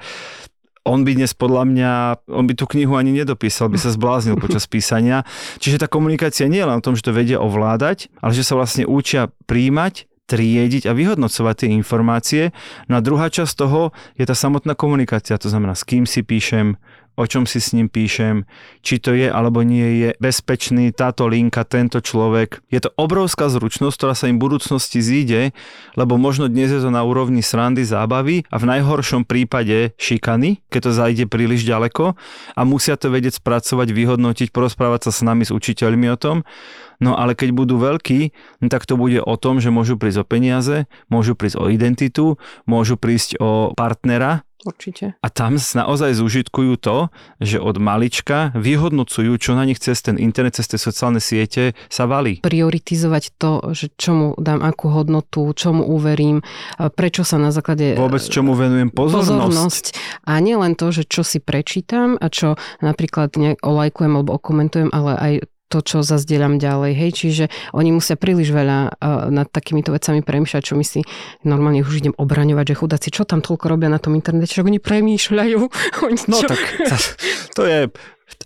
on 0.86 1.02
by 1.02 1.18
dnes 1.18 1.34
podľa 1.34 1.64
mňa, 1.66 1.92
on 2.30 2.46
by 2.46 2.54
tú 2.54 2.70
knihu 2.70 2.94
ani 2.94 3.10
nedopísal, 3.12 3.74
by 3.74 3.82
sa 3.82 3.90
zbláznil 3.90 4.38
počas 4.38 4.70
písania. 4.70 5.26
Čiže 5.58 5.82
tá 5.82 5.88
komunikácia 5.90 6.46
nie 6.46 6.62
je 6.62 6.70
len 6.70 6.78
o 6.78 6.86
tom, 6.86 6.94
že 6.94 7.02
to 7.02 7.12
vedia 7.12 7.42
ovládať, 7.42 8.14
ale 8.22 8.32
že 8.38 8.46
sa 8.46 8.54
vlastne 8.54 8.86
učia 8.86 9.34
príjmať, 9.50 10.06
triediť 10.30 10.86
a 10.86 10.94
vyhodnocovať 10.94 11.56
tie 11.66 11.70
informácie. 11.74 12.44
No 12.86 12.98
a 12.98 13.06
druhá 13.06 13.34
časť 13.34 13.54
toho 13.58 13.98
je 14.14 14.26
tá 14.30 14.38
samotná 14.38 14.78
komunikácia, 14.78 15.42
to 15.42 15.50
znamená, 15.50 15.74
s 15.74 15.86
kým 15.86 16.06
si 16.06 16.22
píšem, 16.22 16.78
o 17.16 17.24
čom 17.24 17.48
si 17.48 17.64
s 17.64 17.72
ním 17.72 17.88
píšem, 17.88 18.44
či 18.84 19.00
to 19.00 19.16
je 19.16 19.32
alebo 19.32 19.64
nie 19.64 20.04
je 20.04 20.10
bezpečný 20.20 20.92
táto 20.92 21.28
linka, 21.28 21.64
tento 21.64 22.04
človek. 22.04 22.64
Je 22.72 22.84
to 22.84 22.92
obrovská 23.00 23.48
zručnosť, 23.48 23.96
ktorá 23.96 24.14
sa 24.14 24.28
im 24.28 24.38
v 24.38 24.46
budúcnosti 24.48 25.00
zíde, 25.00 25.56
lebo 25.96 26.20
možno 26.20 26.52
dnes 26.52 26.72
je 26.72 26.84
to 26.84 26.92
na 26.92 27.04
úrovni 27.04 27.40
srandy, 27.40 27.88
zábavy 27.88 28.44
a 28.52 28.56
v 28.60 28.70
najhoršom 28.70 29.24
prípade 29.24 29.96
šikany, 29.96 30.64
keď 30.68 30.82
to 30.88 30.92
zajde 30.92 31.24
príliš 31.32 31.64
ďaleko 31.64 32.20
a 32.54 32.62
musia 32.68 33.00
to 33.00 33.08
vedieť 33.12 33.40
spracovať, 33.40 33.88
vyhodnotiť, 33.92 34.52
porozprávať 34.52 35.10
sa 35.10 35.12
s 35.16 35.20
nami, 35.24 35.48
s 35.48 35.56
učiteľmi 35.56 36.08
o 36.12 36.18
tom. 36.20 36.44
No 37.00 37.20
ale 37.20 37.36
keď 37.36 37.52
budú 37.52 37.76
veľkí, 37.76 38.32
no 38.64 38.68
tak 38.72 38.88
to 38.88 38.96
bude 38.96 39.20
o 39.20 39.36
tom, 39.36 39.60
že 39.60 39.72
môžu 39.72 40.00
prísť 40.00 40.24
o 40.24 40.26
peniaze, 40.28 40.88
môžu 41.12 41.36
prísť 41.36 41.60
o 41.60 41.68
identitu, 41.68 42.40
môžu 42.64 42.96
prísť 42.96 43.36
o 43.44 43.76
partnera, 43.76 44.48
určite. 44.66 45.14
A 45.22 45.28
tam 45.30 45.62
naozaj 45.62 46.18
zúžitkujú 46.18 46.76
to, 46.82 47.14
že 47.40 47.62
od 47.62 47.78
malička 47.78 48.50
vyhodnocujú, 48.58 49.38
čo 49.38 49.54
na 49.54 49.64
nich 49.64 49.78
cez 49.78 50.02
ten 50.02 50.18
internet, 50.18 50.58
cez 50.58 50.68
tie 50.68 50.80
sociálne 50.82 51.22
siete 51.22 51.78
sa 51.88 52.10
valí. 52.10 52.42
Prioritizovať 52.42 53.24
to, 53.38 53.72
že 53.72 53.94
čomu 53.96 54.34
dám 54.42 54.66
akú 54.66 54.90
hodnotu, 54.92 55.54
čomu 55.54 55.86
uverím, 55.86 56.42
prečo 56.98 57.22
sa 57.22 57.38
na 57.38 57.54
základe... 57.54 57.96
Vôbec 57.96 58.26
čomu 58.26 58.58
venujem 58.58 58.90
pozornosť. 58.90 59.30
pozornosť. 59.30 59.86
A 60.26 60.42
nie 60.42 60.58
len 60.58 60.74
to, 60.74 60.90
že 60.90 61.06
čo 61.06 61.22
si 61.22 61.38
prečítam 61.38 62.18
a 62.18 62.28
čo 62.34 62.58
napríklad 62.82 63.38
olajkujem 63.62 64.12
alebo 64.18 64.36
okomentujem, 64.36 64.90
ale 64.90 65.14
aj 65.16 65.34
to, 65.68 65.82
čo 65.82 66.06
zazdieľam 66.06 66.62
ďalej. 66.62 66.92
Hej, 66.94 67.12
čiže 67.18 67.46
oni 67.74 67.96
musia 67.96 68.16
príliš 68.16 68.54
veľa 68.54 68.80
uh, 68.94 69.28
nad 69.34 69.50
takýmito 69.50 69.90
vecami 69.90 70.22
premýšľať, 70.22 70.62
čo 70.62 70.78
my 70.78 70.86
si 70.86 71.02
normálne 71.42 71.82
už 71.82 72.06
idem 72.06 72.16
obraňovať, 72.16 72.66
že 72.74 72.80
chudáci, 72.80 73.10
čo 73.10 73.26
tam 73.26 73.42
toľko 73.42 73.66
robia 73.70 73.90
na 73.90 73.98
tom 73.98 74.14
internete, 74.14 74.54
čo 74.54 74.66
oni 74.66 74.78
premýšľajú. 74.78 75.60
Oni 76.06 76.18
no 76.30 76.38
tak 76.46 76.62
to 77.58 77.64
je 77.66 77.90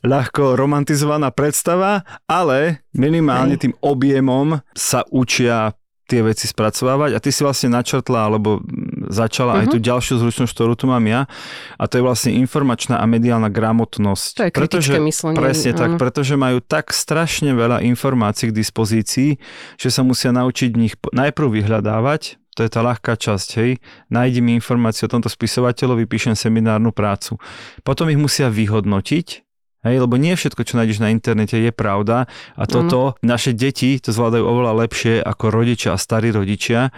ľahko 0.04 0.56
romantizovaná 0.56 1.32
predstava, 1.32 2.08
ale 2.28 2.86
minimálne 2.96 3.60
tým 3.60 3.76
objemom 3.84 4.64
sa 4.76 5.04
učia 5.12 5.76
tie 6.10 6.26
veci 6.26 6.50
spracovávať 6.50 7.14
a 7.14 7.20
ty 7.22 7.30
si 7.30 7.46
vlastne 7.46 7.70
načrtla 7.70 8.26
alebo 8.26 8.66
začala 9.14 9.54
uh-huh. 9.54 9.62
aj 9.64 9.66
tú 9.70 9.78
mhm. 9.78 9.86
ďalšiu 9.86 10.14
zručnosť, 10.18 10.52
ktorú 10.58 10.74
tu 10.74 10.90
mám 10.90 11.06
ja 11.06 11.30
a 11.78 11.84
to 11.86 12.02
je 12.02 12.04
vlastne 12.04 12.34
informačná 12.34 12.98
a 12.98 13.06
mediálna 13.06 13.54
gramotnosť. 13.54 14.34
To 14.42 14.44
je 14.50 14.52
pretože, 14.52 14.92
myslenie. 14.98 15.38
Presne 15.38 15.72
uh-huh. 15.78 15.82
tak, 15.86 15.92
pretože 16.02 16.34
majú 16.34 16.58
tak 16.66 16.90
strašne 16.90 17.54
veľa 17.54 17.86
informácií 17.86 18.50
k 18.50 18.58
dispozícii, 18.58 19.38
že 19.78 19.90
sa 19.94 20.02
musia 20.02 20.34
naučiť 20.34 20.70
nich 20.74 20.98
najprv 21.14 21.62
vyhľadávať, 21.62 22.42
to 22.58 22.68
je 22.68 22.76
tá 22.76 22.84
ľahká 22.84 23.16
časť, 23.16 23.50
hej. 23.64 23.72
Nájdi 24.12 24.44
mi 24.44 24.52
informáciu 24.52 25.08
o 25.08 25.14
tomto 25.16 25.32
spisovateľovi, 25.32 26.04
píšem 26.04 26.36
seminárnu 26.36 26.92
prácu. 26.92 27.40
Potom 27.88 28.12
ich 28.12 28.20
musia 28.20 28.52
vyhodnotiť, 28.52 29.49
Hej, 29.80 30.04
lebo 30.04 30.20
nie 30.20 30.36
všetko, 30.36 30.68
čo 30.68 30.76
nájdeš 30.76 31.00
na 31.00 31.08
internete, 31.16 31.56
je 31.56 31.72
pravda 31.72 32.28
a 32.60 32.64
toto 32.68 33.16
mm. 33.16 33.24
naše 33.24 33.56
deti 33.56 33.96
to 33.96 34.12
zvládajú 34.12 34.44
oveľa 34.44 34.74
lepšie 34.84 35.24
ako 35.24 35.56
rodičia 35.56 35.96
a 35.96 36.02
starí 36.02 36.36
rodičia. 36.36 36.92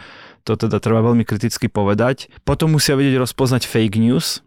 To 0.49 0.57
teda 0.57 0.81
treba 0.81 1.05
veľmi 1.05 1.21
kriticky 1.21 1.69
povedať. 1.69 2.33
Potom 2.41 2.73
musia 2.73 2.97
vedieť 2.97 3.21
rozpoznať 3.21 3.69
fake 3.69 4.01
news, 4.01 4.41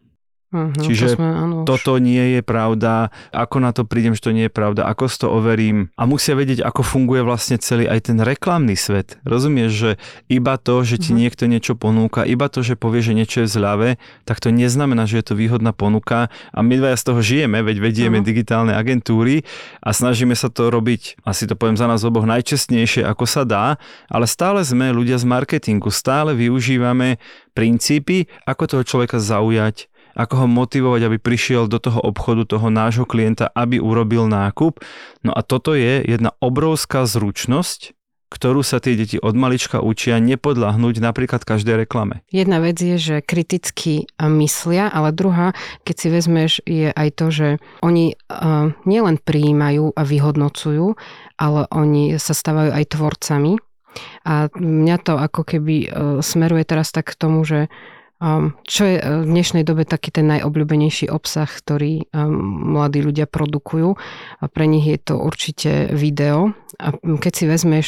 Uh-huh, 0.55 0.71
Čiže 0.79 1.07
to 1.11 1.15
sme, 1.19 1.27
áno, 1.35 1.57
toto 1.67 1.99
nie 1.99 2.39
je 2.39 2.41
pravda, 2.47 3.11
ako 3.35 3.57
na 3.59 3.75
to 3.75 3.83
prídem, 3.83 4.15
že 4.15 4.23
to 4.23 4.31
nie 4.31 4.47
je 4.47 4.55
pravda, 4.55 4.87
ako 4.87 5.11
si 5.11 5.19
to 5.19 5.27
overím 5.27 5.91
a 5.99 6.07
musia 6.07 6.39
vedieť, 6.39 6.63
ako 6.63 6.87
funguje 6.87 7.27
vlastne 7.27 7.59
celý 7.59 7.91
aj 7.91 8.07
ten 8.07 8.23
reklamný 8.23 8.79
svet. 8.79 9.19
Rozumieš, 9.27 9.71
že 9.75 9.91
iba 10.31 10.55
to, 10.55 10.87
že 10.87 11.03
ti 11.03 11.11
uh-huh. 11.11 11.27
niekto 11.27 11.51
niečo 11.51 11.75
ponúka, 11.75 12.23
iba 12.23 12.47
to, 12.47 12.63
že 12.63 12.79
povie, 12.79 13.03
že 13.03 13.19
niečo 13.19 13.43
je 13.43 13.51
zľave, 13.51 13.99
tak 14.23 14.39
to 14.39 14.55
neznamená, 14.55 15.11
že 15.11 15.19
je 15.19 15.27
to 15.27 15.35
výhodná 15.35 15.75
ponuka 15.75 16.31
a 16.55 16.59
my 16.63 16.79
dvaja 16.79 17.03
z 17.03 17.05
toho 17.11 17.19
žijeme, 17.19 17.59
veď 17.59 17.77
vedieme 17.83 18.23
uh-huh. 18.23 18.31
digitálne 18.31 18.79
agentúry 18.79 19.43
a 19.83 19.91
snažíme 19.91 20.39
sa 20.39 20.47
to 20.55 20.71
robiť, 20.71 21.19
asi 21.27 21.51
to 21.51 21.59
poviem 21.59 21.75
za 21.75 21.91
nás 21.91 22.07
oboch, 22.07 22.31
najčestnejšie, 22.31 23.03
ako 23.03 23.27
sa 23.27 23.43
dá, 23.43 23.75
ale 24.07 24.31
stále 24.31 24.63
sme 24.63 24.95
ľudia 24.95 25.19
z 25.19 25.27
marketingu, 25.27 25.91
stále 25.91 26.31
využívame 26.39 27.19
princípy, 27.59 28.31
ako 28.47 28.63
toho 28.71 28.83
človeka 28.87 29.19
zaujať, 29.19 29.91
ako 30.15 30.35
ho 30.45 30.47
motivovať, 30.47 31.01
aby 31.11 31.19
prišiel 31.19 31.67
do 31.67 31.83
toho 31.83 32.01
obchodu 32.01 32.47
toho 32.47 32.71
nášho 32.71 33.05
klienta, 33.05 33.51
aby 33.53 33.83
urobil 33.83 34.31
nákup. 34.31 34.81
No 35.27 35.35
a 35.35 35.43
toto 35.43 35.75
je 35.75 36.03
jedna 36.07 36.33
obrovská 36.39 37.05
zručnosť, 37.05 37.95
ktorú 38.35 38.67
sa 38.67 38.83
tie 38.83 38.99
deti 38.99 39.15
od 39.15 39.39
malička 39.39 39.79
učia 39.79 40.19
nepodľahnúť 40.19 40.99
napríklad 40.99 41.47
každej 41.47 41.87
reklame. 41.87 42.27
Jedna 42.35 42.59
vec 42.59 42.83
je, 42.83 42.99
že 42.99 43.17
kriticky 43.23 44.11
myslia, 44.19 44.91
ale 44.91 45.15
druhá, 45.15 45.55
keď 45.87 45.95
si 45.95 46.09
vezmeš, 46.11 46.53
je 46.67 46.91
aj 46.91 47.09
to, 47.15 47.27
že 47.31 47.49
oni 47.87 48.19
uh, 48.27 48.75
nielen 48.91 49.23
prijímajú 49.23 49.95
a 49.95 50.03
vyhodnocujú, 50.03 50.99
ale 51.39 51.71
oni 51.71 52.19
sa 52.19 52.35
stávajú 52.35 52.75
aj 52.75 52.85
tvorcami. 52.91 53.55
A 54.27 54.51
mňa 54.51 54.97
to 55.07 55.15
ako 55.15 55.47
keby 55.47 55.77
uh, 55.87 56.19
smeruje 56.19 56.67
teraz 56.67 56.91
tak 56.91 57.15
k 57.15 57.21
tomu, 57.21 57.47
že 57.47 57.71
čo 58.65 58.83
je 58.89 58.97
e, 58.97 59.05
v 59.05 59.27
dnešnej 59.29 59.65
dobe 59.67 59.85
taký 59.85 60.09
ten 60.15 60.27
najobľúbenejší 60.31 61.13
obsah, 61.13 61.49
ktorý 61.49 62.05
e, 62.05 62.05
mladí 62.75 63.05
ľudia 63.05 63.29
produkujú? 63.29 63.97
Pre 64.41 64.67
nich 64.69 64.87
je 64.89 64.99
to 65.01 65.15
určite 65.21 65.93
video. 65.93 66.57
A 66.81 66.97
keď 66.99 67.33
si 67.33 67.45
vezmeš, 67.47 67.87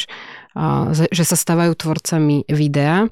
že 1.11 1.23
sa 1.27 1.35
stávajú 1.35 1.75
tvorcami 1.75 2.47
videa, 2.47 3.11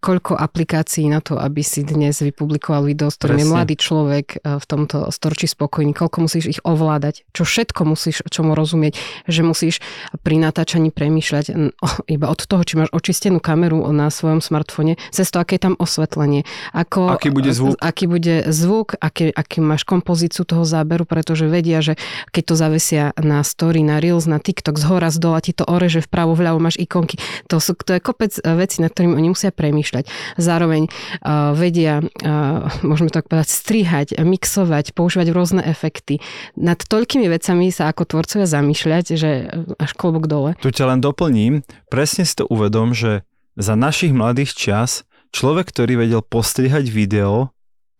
koľko 0.00 0.40
aplikácií 0.40 1.04
na 1.12 1.20
to, 1.20 1.36
aby 1.36 1.60
si 1.60 1.84
dnes 1.84 2.16
vypublikoval 2.24 2.88
video, 2.88 3.12
s 3.12 3.20
ktorým 3.20 3.44
je 3.44 3.50
mladý 3.52 3.74
človek 3.76 4.26
e, 4.40 4.56
v 4.56 4.64
tomto 4.64 5.12
storči 5.12 5.44
spokojný, 5.44 5.92
koľko 5.92 6.24
musíš 6.24 6.44
ich 6.58 6.60
ovládať, 6.64 7.28
čo 7.36 7.44
všetko 7.44 7.84
musíš 7.84 8.24
čomu 8.32 8.56
rozumieť, 8.56 8.96
že 9.28 9.44
musíš 9.44 9.84
pri 10.24 10.40
natáčaní 10.40 10.88
premýšľať 10.88 11.76
iba 12.16 12.26
od 12.32 12.40
toho, 12.40 12.62
či 12.64 12.80
máš 12.80 12.90
očistenú 12.96 13.36
kameru 13.36 13.84
na 13.92 14.08
svojom 14.08 14.40
smartfone, 14.40 14.96
cez 15.12 15.28
to, 15.28 15.44
aké 15.44 15.60
je 15.60 15.68
tam 15.68 15.76
osvetlenie, 15.76 16.48
ako, 16.72 17.12
aký 17.12 17.28
bude 17.28 17.52
zvuk, 17.52 17.76
aký, 17.84 18.04
bude 18.08 18.48
zvuk 18.48 18.96
aký, 18.96 19.28
aký 19.28 19.60
máš 19.60 19.84
kompozíciu 19.84 20.48
toho 20.48 20.64
záberu, 20.64 21.04
pretože 21.04 21.44
vedia, 21.44 21.84
že 21.84 22.00
keď 22.32 22.42
to 22.48 22.54
zavesia 22.56 23.04
na 23.20 23.44
story, 23.44 23.84
na 23.84 24.00
Reels, 24.00 24.24
na 24.24 24.40
TikTok, 24.40 24.80
z 24.80 24.84
hora, 24.88 25.12
z 25.12 25.20
dola 25.20 25.44
ti 25.44 25.52
to 25.52 25.68
oreže, 25.68 26.00
vpravo, 26.00 26.32
vľavo 26.32 26.58
máš 26.58 26.80
ikonky. 26.80 27.20
To, 27.52 27.60
sú, 27.60 27.76
to 27.76 27.96
je 27.96 28.00
kopec 28.00 28.32
e, 28.40 28.42
vecí, 28.56 28.80
nad 28.80 28.90
ktorými 28.90 29.20
oni 29.20 29.33
musia 29.34 29.50
premýšľať. 29.50 30.06
Zároveň 30.38 30.86
uh, 30.86 31.52
vedia, 31.58 32.00
uh, 32.00 32.70
môžeme 32.86 33.10
tak 33.10 33.26
povedať, 33.26 33.50
strihať, 33.50 34.08
mixovať, 34.22 34.94
používať 34.94 35.28
rôzne 35.34 35.62
efekty. 35.66 36.22
Nad 36.54 36.86
toľkými 36.86 37.26
vecami 37.26 37.74
sa 37.74 37.90
ako 37.90 38.06
tvorcovia 38.06 38.46
zamýšľať, 38.46 39.04
že 39.18 39.30
až 39.76 39.90
klobok 39.98 40.30
dole. 40.30 40.50
Tu 40.62 40.70
ťa 40.70 40.94
len 40.94 41.02
doplním, 41.02 41.66
presne 41.90 42.22
si 42.22 42.38
to 42.38 42.46
uvedom, 42.46 42.94
že 42.94 43.26
za 43.58 43.74
našich 43.74 44.14
mladých 44.14 44.54
čas 44.54 45.02
človek, 45.34 45.70
ktorý 45.70 46.06
vedel 46.06 46.22
postrihať 46.22 46.90
video, 46.90 47.53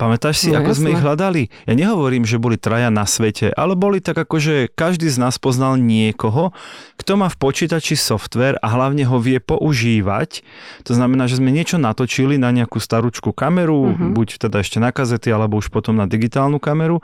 Pamätáš 0.05 0.45
si, 0.45 0.53
no, 0.53 0.61
ako 0.61 0.77
jasné. 0.77 0.81
sme 0.85 0.89
ich 0.93 1.01
hľadali? 1.01 1.43
Ja 1.65 1.73
nehovorím, 1.73 2.29
že 2.29 2.37
boli 2.37 2.61
traja 2.61 2.93
na 2.93 3.09
svete, 3.09 3.49
ale 3.57 3.73
boli 3.73 4.05
tak 4.05 4.21
ako, 4.21 4.37
že 4.37 4.55
každý 4.69 5.09
z 5.09 5.17
nás 5.17 5.41
poznal 5.41 5.81
niekoho, 5.81 6.53
kto 7.01 7.17
má 7.17 7.33
v 7.33 7.41
počítači 7.41 7.97
software 7.97 8.61
a 8.61 8.69
hlavne 8.69 9.09
ho 9.09 9.17
vie 9.17 9.41
používať. 9.41 10.45
To 10.85 10.93
znamená, 10.93 11.25
že 11.25 11.41
sme 11.41 11.49
niečo 11.49 11.81
natočili 11.81 12.37
na 12.37 12.53
nejakú 12.53 12.77
starúčku 12.77 13.33
kameru, 13.33 13.97
uh-huh. 13.97 14.13
buď 14.13 14.45
teda 14.45 14.61
ešte 14.61 14.77
na 14.77 14.93
kazety, 14.93 15.33
alebo 15.33 15.57
už 15.57 15.73
potom 15.73 15.97
na 15.97 16.05
digitálnu 16.05 16.61
kameru 16.61 17.01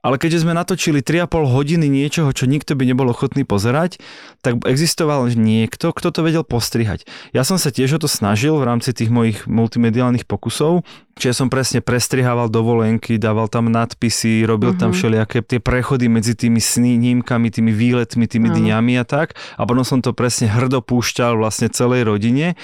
ale 0.00 0.16
keďže 0.16 0.48
sme 0.48 0.56
natočili 0.56 1.04
3,5 1.04 1.28
hodiny 1.44 1.86
niečoho, 1.92 2.32
čo 2.32 2.48
nikto 2.48 2.72
by 2.72 2.88
nebol 2.88 3.12
ochotný 3.12 3.44
pozerať, 3.44 4.00
tak 4.40 4.64
existoval 4.64 5.28
niekto, 5.36 5.92
kto 5.92 6.08
to 6.08 6.20
vedel 6.24 6.44
postrihať. 6.44 7.04
Ja 7.36 7.44
som 7.44 7.60
sa 7.60 7.68
tiež 7.68 8.00
o 8.00 8.02
to 8.02 8.08
snažil 8.08 8.56
v 8.56 8.64
rámci 8.64 8.96
tých 8.96 9.12
mojich 9.12 9.44
multimediálnych 9.44 10.24
pokusov, 10.24 10.88
čiže 11.20 11.44
som 11.44 11.52
presne 11.52 11.84
prestrihával 11.84 12.48
dovolenky, 12.48 13.20
dával 13.20 13.52
tam 13.52 13.68
nadpisy, 13.68 14.48
robil 14.48 14.72
uh-huh. 14.72 14.80
tam 14.80 14.90
mhm. 14.92 14.96
všelijaké 14.96 15.38
tie 15.44 15.60
prechody 15.60 16.08
medzi 16.08 16.32
tými 16.32 16.64
snímkami, 16.64 17.52
tými 17.52 17.72
výletmi, 17.76 18.24
tými 18.24 18.48
uh-huh. 18.48 18.56
dňami 18.56 18.92
a 18.96 19.04
tak. 19.04 19.36
A 19.60 19.68
potom 19.68 19.84
som 19.84 20.00
to 20.00 20.16
presne 20.16 20.48
hrdo 20.48 20.80
púšťal 20.80 21.36
vlastne 21.36 21.68
celej 21.68 22.08
rodine 22.08 22.56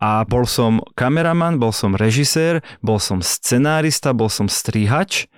a 0.00 0.24
bol 0.24 0.48
som 0.48 0.80
kameraman, 0.96 1.60
bol 1.60 1.74
som 1.74 1.92
režisér, 1.92 2.64
bol 2.80 2.96
som 2.96 3.20
scenárista, 3.20 4.16
bol 4.16 4.32
som 4.32 4.48
strihač 4.48 5.28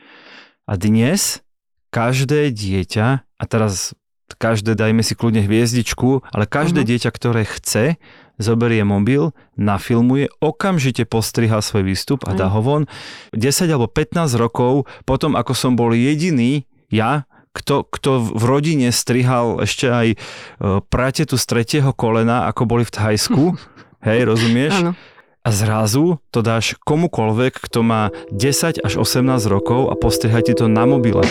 a 0.70 0.78
dnes 0.78 1.42
každé 1.90 2.54
dieťa, 2.54 3.26
a 3.26 3.44
teraz 3.50 3.98
každé, 4.38 4.78
dajme 4.78 5.02
si 5.02 5.18
kľudne 5.18 5.42
hviezdičku, 5.42 6.22
ale 6.30 6.46
každé 6.46 6.86
uh-huh. 6.86 6.90
dieťa, 6.94 7.10
ktoré 7.10 7.42
chce, 7.42 7.98
zoberie 8.38 8.86
mobil, 8.86 9.34
nafilmuje, 9.58 10.30
okamžite 10.38 11.02
postriha 11.10 11.58
svoj 11.58 11.90
výstup 11.90 12.22
a 12.22 12.38
dá 12.38 12.46
ho 12.46 12.62
von. 12.62 12.86
10 13.34 13.66
alebo 13.66 13.90
15 13.90 14.30
rokov 14.38 14.86
potom, 15.02 15.34
ako 15.34 15.52
som 15.58 15.74
bol 15.74 15.90
jediný, 15.90 16.62
ja, 16.94 17.26
kto, 17.50 17.82
kto 17.90 18.30
v 18.30 18.42
rodine 18.46 18.94
strihal 18.94 19.66
ešte 19.66 19.90
aj 19.90 20.08
e, 20.14 20.16
pratetu 20.86 21.34
z 21.34 21.44
tretieho 21.50 21.90
kolena, 21.90 22.46
ako 22.46 22.70
boli 22.70 22.86
v 22.86 22.94
Thajsku, 22.94 23.58
hej, 24.06 24.22
rozumieš? 24.30 24.78
Áno 24.78 24.94
a 25.40 25.48
zrazu 25.48 26.20
to 26.30 26.44
dáš 26.44 26.76
komukolvek, 26.84 27.58
kto 27.64 27.80
má 27.80 28.12
10 28.30 28.84
až 28.84 28.92
18 29.00 29.48
rokov 29.48 29.88
a 29.88 29.94
postrihaj 29.96 30.46
ti 30.46 30.54
to 30.54 30.68
na 30.68 30.84
mobile. 30.84 31.24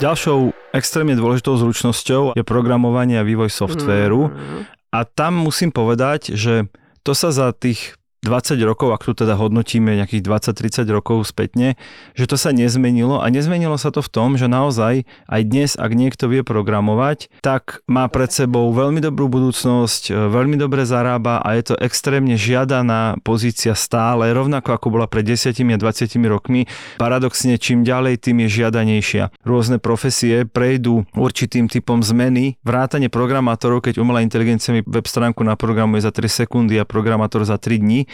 Ďalšou 0.00 0.56
extrémne 0.72 1.12
dôležitou 1.12 1.60
zručnosťou 1.60 2.38
je 2.38 2.44
programovanie 2.46 3.20
a 3.20 3.26
vývoj 3.26 3.52
softvéru. 3.52 4.32
Mm. 4.32 4.64
A 4.96 4.98
tam 5.04 5.36
musím 5.36 5.74
povedať, 5.74 6.32
že 6.32 6.72
to 7.04 7.12
sa 7.12 7.34
za 7.34 7.52
tých 7.52 7.99
20 8.20 8.60
rokov, 8.68 8.92
ak 8.92 9.02
tu 9.08 9.12
teda 9.16 9.32
hodnotíme 9.32 9.96
nejakých 9.96 10.28
20-30 10.28 10.84
rokov 10.92 11.24
spätne, 11.24 11.80
že 12.12 12.28
to 12.28 12.36
sa 12.36 12.52
nezmenilo 12.52 13.16
a 13.16 13.26
nezmenilo 13.32 13.80
sa 13.80 13.88
to 13.88 14.04
v 14.04 14.12
tom, 14.12 14.36
že 14.36 14.44
naozaj 14.44 15.08
aj 15.24 15.40
dnes, 15.48 15.72
ak 15.80 15.96
niekto 15.96 16.28
vie 16.28 16.44
programovať, 16.44 17.32
tak 17.40 17.80
má 17.88 18.04
pred 18.12 18.28
sebou 18.28 18.68
veľmi 18.76 19.00
dobrú 19.00 19.32
budúcnosť, 19.32 20.12
e, 20.12 20.28
veľmi 20.28 20.60
dobre 20.60 20.84
zarába 20.84 21.40
a 21.40 21.56
je 21.56 21.72
to 21.72 21.74
extrémne 21.80 22.36
žiadaná 22.36 23.16
pozícia 23.24 23.72
stále, 23.72 24.28
rovnako 24.36 24.76
ako 24.76 24.86
bola 24.92 25.08
pred 25.08 25.24
10 25.24 25.56
a 25.56 25.78
20 25.80 26.28
rokmi. 26.28 26.68
Paradoxne, 27.00 27.56
čím 27.56 27.88
ďalej, 27.88 28.20
tým 28.20 28.44
je 28.44 28.60
žiadanejšia. 28.60 29.32
Rôzne 29.48 29.80
profesie 29.80 30.44
prejdú 30.44 31.08
určitým 31.16 31.72
typom 31.72 32.04
zmeny. 32.04 32.60
Vrátanie 32.68 33.08
programátorov, 33.08 33.80
keď 33.80 33.96
umelá 34.04 34.20
inteligencia 34.20 34.76
mi 34.76 34.84
web 34.84 35.08
stránku 35.08 35.40
naprogramuje 35.40 36.04
za 36.04 36.12
3 36.12 36.28
sekundy 36.44 36.76
a 36.76 36.84
programátor 36.84 37.48
za 37.48 37.56
3 37.56 37.80
dní, 37.80 38.09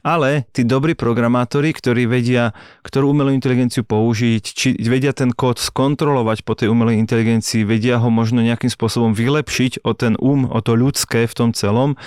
ale 0.00 0.48
tí 0.50 0.64
dobrí 0.64 0.96
programátori, 0.96 1.70
ktorí 1.76 2.08
vedia, 2.08 2.56
ktorú 2.82 3.12
umelú 3.12 3.30
inteligenciu 3.34 3.84
použiť, 3.84 4.44
či 4.44 4.68
vedia 4.86 5.12
ten 5.12 5.30
kód 5.34 5.60
skontrolovať 5.60 6.42
po 6.42 6.56
tej 6.56 6.72
umelej 6.72 7.00
inteligencii, 7.00 7.68
vedia 7.68 8.00
ho 8.00 8.08
možno 8.08 8.40
nejakým 8.40 8.72
spôsobom 8.72 9.12
vylepšiť 9.12 9.84
o 9.84 9.92
ten 9.92 10.16
um, 10.16 10.48
o 10.48 10.60
to 10.64 10.72
ľudské 10.74 11.28
v 11.28 11.36
tom 11.36 11.50
celom, 11.52 12.00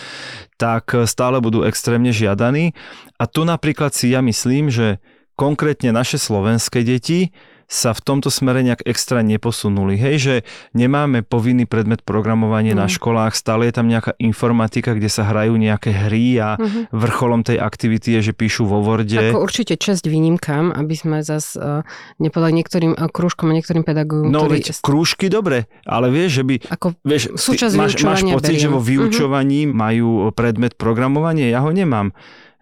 tak 0.58 0.92
stále 1.06 1.44
budú 1.44 1.66
extrémne 1.68 2.10
žiadaní. 2.10 2.74
A 3.22 3.30
tu 3.30 3.46
napríklad 3.46 3.94
si 3.94 4.10
ja 4.12 4.24
myslím, 4.26 4.74
že 4.74 4.98
konkrétne 5.34 5.94
naše 5.94 6.22
slovenské 6.22 6.86
deti 6.86 7.34
sa 7.74 7.98
v 7.98 8.02
tomto 8.06 8.30
smere 8.30 8.62
nejak 8.62 8.86
extra 8.86 9.26
neposunuli. 9.26 9.98
Hej, 9.98 10.16
že 10.22 10.36
nemáme 10.78 11.26
povinný 11.26 11.66
predmet 11.66 12.06
programovanie 12.06 12.78
mm. 12.78 12.80
na 12.80 12.86
školách, 12.86 13.34
stále 13.34 13.66
je 13.66 13.74
tam 13.74 13.90
nejaká 13.90 14.14
informatika, 14.22 14.94
kde 14.94 15.10
sa 15.10 15.26
hrajú 15.26 15.58
nejaké 15.58 15.90
hry 15.90 16.38
a 16.38 16.54
mm-hmm. 16.62 16.94
vrcholom 16.94 17.42
tej 17.42 17.58
aktivity 17.58 18.22
je, 18.22 18.30
že 18.30 18.34
píšu 18.38 18.70
vo 18.70 18.86
Worde. 18.86 19.34
Ako 19.34 19.42
určite 19.42 19.74
čest 19.82 20.06
výnimkám, 20.06 20.70
aby 20.70 20.94
sme 20.94 21.26
zase 21.26 21.58
uh, 21.58 21.82
nepovedali 22.22 22.62
niektorým 22.62 22.94
uh, 22.94 23.10
krúžkom 23.10 23.50
a 23.50 23.58
niektorým 23.58 23.82
pedagógom, 23.82 24.30
No 24.30 24.46
ktorí... 24.46 24.62
veď 24.62 24.66
krúžky 24.86 25.34
dobre, 25.34 25.66
ale 25.90 26.14
vieš, 26.14 26.40
že 26.40 26.44
by... 26.46 26.56
Ako 26.78 26.94
vieš, 27.02 27.34
ty, 27.34 27.58
máš, 27.74 27.98
máš 28.06 28.22
pocit, 28.22 28.54
beriem. 28.54 28.62
že 28.62 28.70
vo 28.70 28.82
mhm. 28.84 28.88
vyučovaní 28.88 29.62
mm-hmm. 29.66 29.80
majú 29.82 30.10
predmet 30.38 30.78
programovanie? 30.78 31.50
Ja 31.50 31.66
ho 31.66 31.74
nemám. 31.74 32.14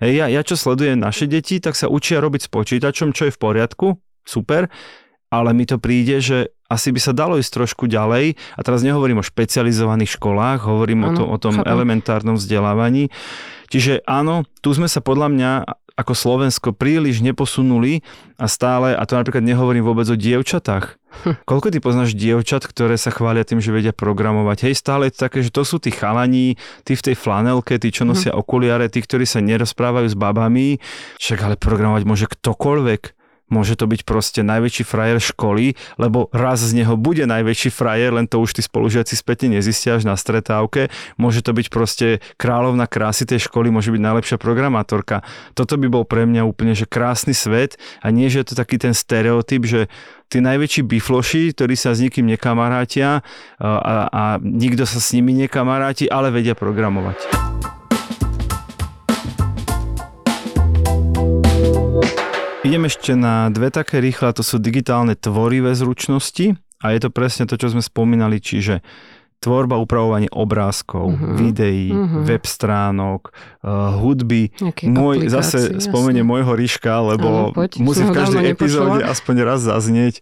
Hej, 0.02 0.17
ja, 0.17 0.26
ja 0.34 0.41
čo 0.41 0.58
sledujem 0.58 0.97
naše 0.97 1.30
deti, 1.30 1.62
tak 1.62 1.78
sa 1.78 1.86
učia 1.86 2.17
robiť 2.24 2.47
s 2.47 2.50
počítačom, 2.50 3.13
čo 3.13 3.30
je 3.30 3.34
v 3.36 3.38
poriadku, 3.38 4.02
super, 4.26 4.69
ale 5.32 5.56
mi 5.56 5.63
to 5.63 5.80
príde, 5.80 6.20
že 6.20 6.52
asi 6.67 6.91
by 6.91 7.00
sa 7.00 7.15
dalo 7.15 7.39
ísť 7.39 7.63
trošku 7.63 7.88
ďalej. 7.88 8.36
A 8.56 8.60
teraz 8.62 8.84
nehovorím 8.84 9.24
o 9.24 9.28
špecializovaných 9.28 10.20
školách, 10.20 10.67
hovorím 10.67 11.08
ano, 11.08 11.08
o, 11.08 11.15
to, 11.15 11.24
o 11.24 11.38
tom 11.39 11.56
chápem. 11.63 11.72
elementárnom 11.72 12.36
vzdelávaní. 12.36 13.08
Čiže 13.72 14.04
áno, 14.04 14.44
tu 14.60 14.76
sme 14.76 14.91
sa 14.91 15.00
podľa 15.00 15.28
mňa 15.32 15.52
ako 15.96 16.13
Slovensko 16.15 16.72
príliš 16.72 17.20
neposunuli 17.22 18.02
a 18.39 18.48
stále, 18.48 18.96
a 18.96 19.04
to 19.06 19.20
napríklad 19.20 19.44
nehovorím 19.44 19.86
vôbec 19.86 20.08
o 20.08 20.17
dievčatách. 20.17 20.98
Hm. 21.28 21.44
Koľko 21.44 21.67
ty 21.70 21.78
poznáš 21.84 22.15
dievčat, 22.15 22.63
ktoré 22.63 22.96
sa 22.96 23.12
chvália 23.12 23.44
tým, 23.44 23.60
že 23.60 23.76
vedia 23.76 23.91
programovať? 23.91 24.72
Hej, 24.72 24.80
stále 24.80 25.08
je 25.08 25.20
to 25.20 25.24
také, 25.28 25.44
že 25.44 25.52
to 25.52 25.67
sú 25.67 25.78
tí 25.78 25.91
chalaní, 25.91 26.56
tí 26.88 26.96
v 26.96 27.12
tej 27.12 27.15
flanelke, 27.20 27.78
tí, 27.78 27.91
čo 27.91 28.08
nosia 28.08 28.32
hm. 28.34 28.39
okuliare, 28.39 28.88
tí, 28.88 29.04
ktorí 29.04 29.28
sa 29.28 29.44
nerozprávajú 29.44 30.08
s 30.10 30.17
babami. 30.17 30.80
Však 31.20 31.39
ale 31.44 31.56
programovať 31.60 32.04
môže 32.08 32.26
ktokoľvek. 32.32 33.21
Môže 33.52 33.76
to 33.76 33.86
byť 33.86 34.08
proste 34.08 34.42
najväčší 34.42 34.88
frajer 34.88 35.20
školy, 35.20 35.76
lebo 36.00 36.32
raz 36.32 36.64
z 36.64 36.72
neho 36.82 36.96
bude 36.96 37.28
najväčší 37.28 37.70
frajer, 37.70 38.16
len 38.16 38.26
to 38.26 38.40
už 38.40 38.56
tí 38.56 38.64
spolužiaci 38.64 39.14
spätne 39.14 39.60
nezistia 39.60 40.00
až 40.00 40.08
na 40.08 40.16
stretávke. 40.16 40.88
Môže 41.20 41.44
to 41.44 41.52
byť 41.52 41.68
proste 41.68 42.08
kráľovna 42.40 42.88
krásy 42.88 43.28
tej 43.28 43.52
školy, 43.52 43.68
môže 43.68 43.92
byť 43.92 44.02
najlepšia 44.02 44.38
programátorka. 44.40 45.22
Toto 45.52 45.76
by 45.76 45.92
bol 45.92 46.08
pre 46.08 46.24
mňa 46.24 46.48
úplne 46.48 46.72
že 46.72 46.88
krásny 46.88 47.36
svet 47.36 47.76
a 48.00 48.08
nie, 48.10 48.32
že 48.32 48.42
je 48.42 48.48
to 48.50 48.56
taký 48.56 48.80
ten 48.80 48.96
stereotyp, 48.96 49.68
že 49.68 49.92
tí 50.32 50.40
najväčší 50.40 50.88
bifloši, 50.88 51.52
ktorí 51.52 51.76
sa 51.76 51.92
s 51.92 52.00
nikým 52.00 52.24
nekamarátia 52.32 53.20
a, 53.60 54.08
a, 54.08 54.24
nikto 54.40 54.88
sa 54.88 55.04
s 55.04 55.12
nimi 55.12 55.36
nekamaráti, 55.36 56.08
ale 56.08 56.32
vedia 56.32 56.56
programovať. 56.56 57.61
Idem 62.62 62.86
ešte 62.86 63.17
na 63.17 63.50
dve 63.50 63.74
také 63.74 63.97
rýchle, 63.97 64.38
to 64.38 64.45
sú 64.45 64.62
digitálne 64.62 65.17
tvorivé 65.17 65.74
zručnosti 65.74 66.54
a 66.78 66.93
je 66.93 67.00
to 67.02 67.10
presne 67.10 67.50
to, 67.50 67.58
čo 67.58 67.74
sme 67.74 67.82
spomínali, 67.82 68.38
čiže 68.38 68.86
tvorba, 69.41 69.82
upravovanie 69.82 70.30
obrázkov, 70.30 71.10
uh-huh. 71.10 71.34
videí, 71.34 71.89
uh-huh. 71.89 72.21
web 72.21 72.45
stránok, 72.45 73.34
uh, 73.65 73.97
hudby. 73.97 74.54
Nejaké 74.62 74.93
Môj, 74.93 75.26
zase 75.34 75.82
spomeniem 75.82 76.21
môjho 76.21 76.54
Ríška, 76.54 77.02
lebo 77.02 77.50
ano, 77.50 77.58
poď, 77.58 77.82
musím 77.82 78.13
v 78.13 78.21
každej 78.21 78.54
epizóde 78.54 79.02
aspoň 79.10 79.36
raz 79.41 79.65
zaznieť 79.65 80.21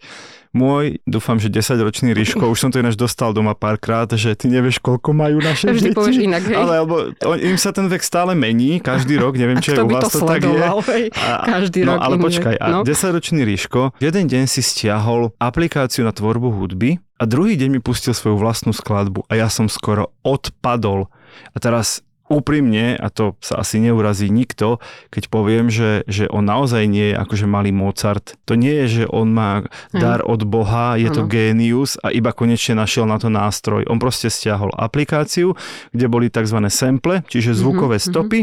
môj, 0.50 0.98
dúfam, 1.06 1.38
že 1.38 1.54
10-ročný 1.54 2.18
Ríško, 2.18 2.50
už 2.50 2.58
som 2.58 2.70
to 2.74 2.82
ináč 2.82 2.98
dostal 2.98 3.38
doma 3.38 3.54
párkrát, 3.54 4.10
že 4.10 4.34
ty 4.34 4.50
nevieš, 4.50 4.82
koľko 4.82 5.14
majú 5.14 5.38
naše 5.38 5.70
Vždy 5.70 5.94
deti. 5.94 6.26
inak, 6.26 6.44
hej. 6.50 6.58
Ale 6.58 6.74
lebo 6.82 6.96
on, 7.22 7.38
im 7.38 7.58
sa 7.62 7.70
ten 7.70 7.86
vek 7.86 8.02
stále 8.02 8.34
mení, 8.34 8.82
každý 8.82 9.22
rok, 9.22 9.38
neviem, 9.38 9.62
či 9.62 9.78
aj 9.78 9.86
u 9.86 9.90
vás 9.94 10.10
to, 10.10 10.26
to 10.26 10.26
tak 10.26 10.42
je. 10.42 10.58
Hej, 10.90 11.06
každý 11.46 11.80
no, 11.86 11.98
rok. 11.98 12.02
ale 12.02 12.16
počkaj, 12.18 12.56
a 12.58 12.68
no. 12.74 12.80
10-ročný 12.82 13.46
Ríško 13.46 13.94
jeden 14.02 14.26
deň 14.26 14.44
si 14.50 14.66
stiahol 14.66 15.30
aplikáciu 15.38 16.02
na 16.02 16.14
tvorbu 16.14 16.50
hudby 16.50 16.98
a 17.22 17.24
druhý 17.30 17.54
deň 17.54 17.70
mi 17.78 17.80
pustil 17.84 18.18
svoju 18.18 18.40
vlastnú 18.40 18.74
skladbu 18.74 19.30
a 19.30 19.38
ja 19.38 19.52
som 19.52 19.70
skoro 19.70 20.16
odpadol. 20.26 21.12
A 21.54 21.58
teraz 21.62 22.02
úprimne, 22.30 22.96
a 22.96 23.10
to 23.10 23.34
sa 23.42 23.60
asi 23.66 23.82
neurazí 23.82 24.30
nikto, 24.30 24.78
keď 25.10 25.34
poviem, 25.34 25.74
že, 25.74 26.06
že 26.06 26.30
on 26.30 26.46
naozaj 26.46 26.86
nie 26.86 27.12
je 27.12 27.16
akože 27.18 27.50
malý 27.50 27.74
Mozart. 27.74 28.38
To 28.46 28.54
nie 28.54 28.86
je, 28.86 29.04
že 29.04 29.04
on 29.10 29.34
má 29.34 29.66
dar 29.90 30.22
od 30.22 30.46
Boha, 30.46 30.96
je 30.96 31.10
to 31.10 31.26
génius 31.26 31.98
a 32.00 32.14
iba 32.14 32.30
konečne 32.30 32.78
našiel 32.78 33.10
na 33.10 33.18
to 33.18 33.34
nástroj. 33.34 33.90
On 33.90 33.98
proste 33.98 34.30
stiahol 34.30 34.70
aplikáciu, 34.78 35.58
kde 35.90 36.06
boli 36.06 36.30
tzv. 36.30 36.62
sample, 36.70 37.26
čiže 37.26 37.58
zvukové 37.58 37.98
mm-hmm. 37.98 38.14
stopy 38.14 38.40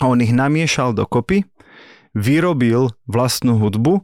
a 0.00 0.08
on 0.08 0.24
ich 0.24 0.32
namiešal 0.32 0.96
dokopy, 0.96 1.44
vyrobil 2.16 2.90
vlastnú 3.06 3.60
hudbu, 3.60 4.02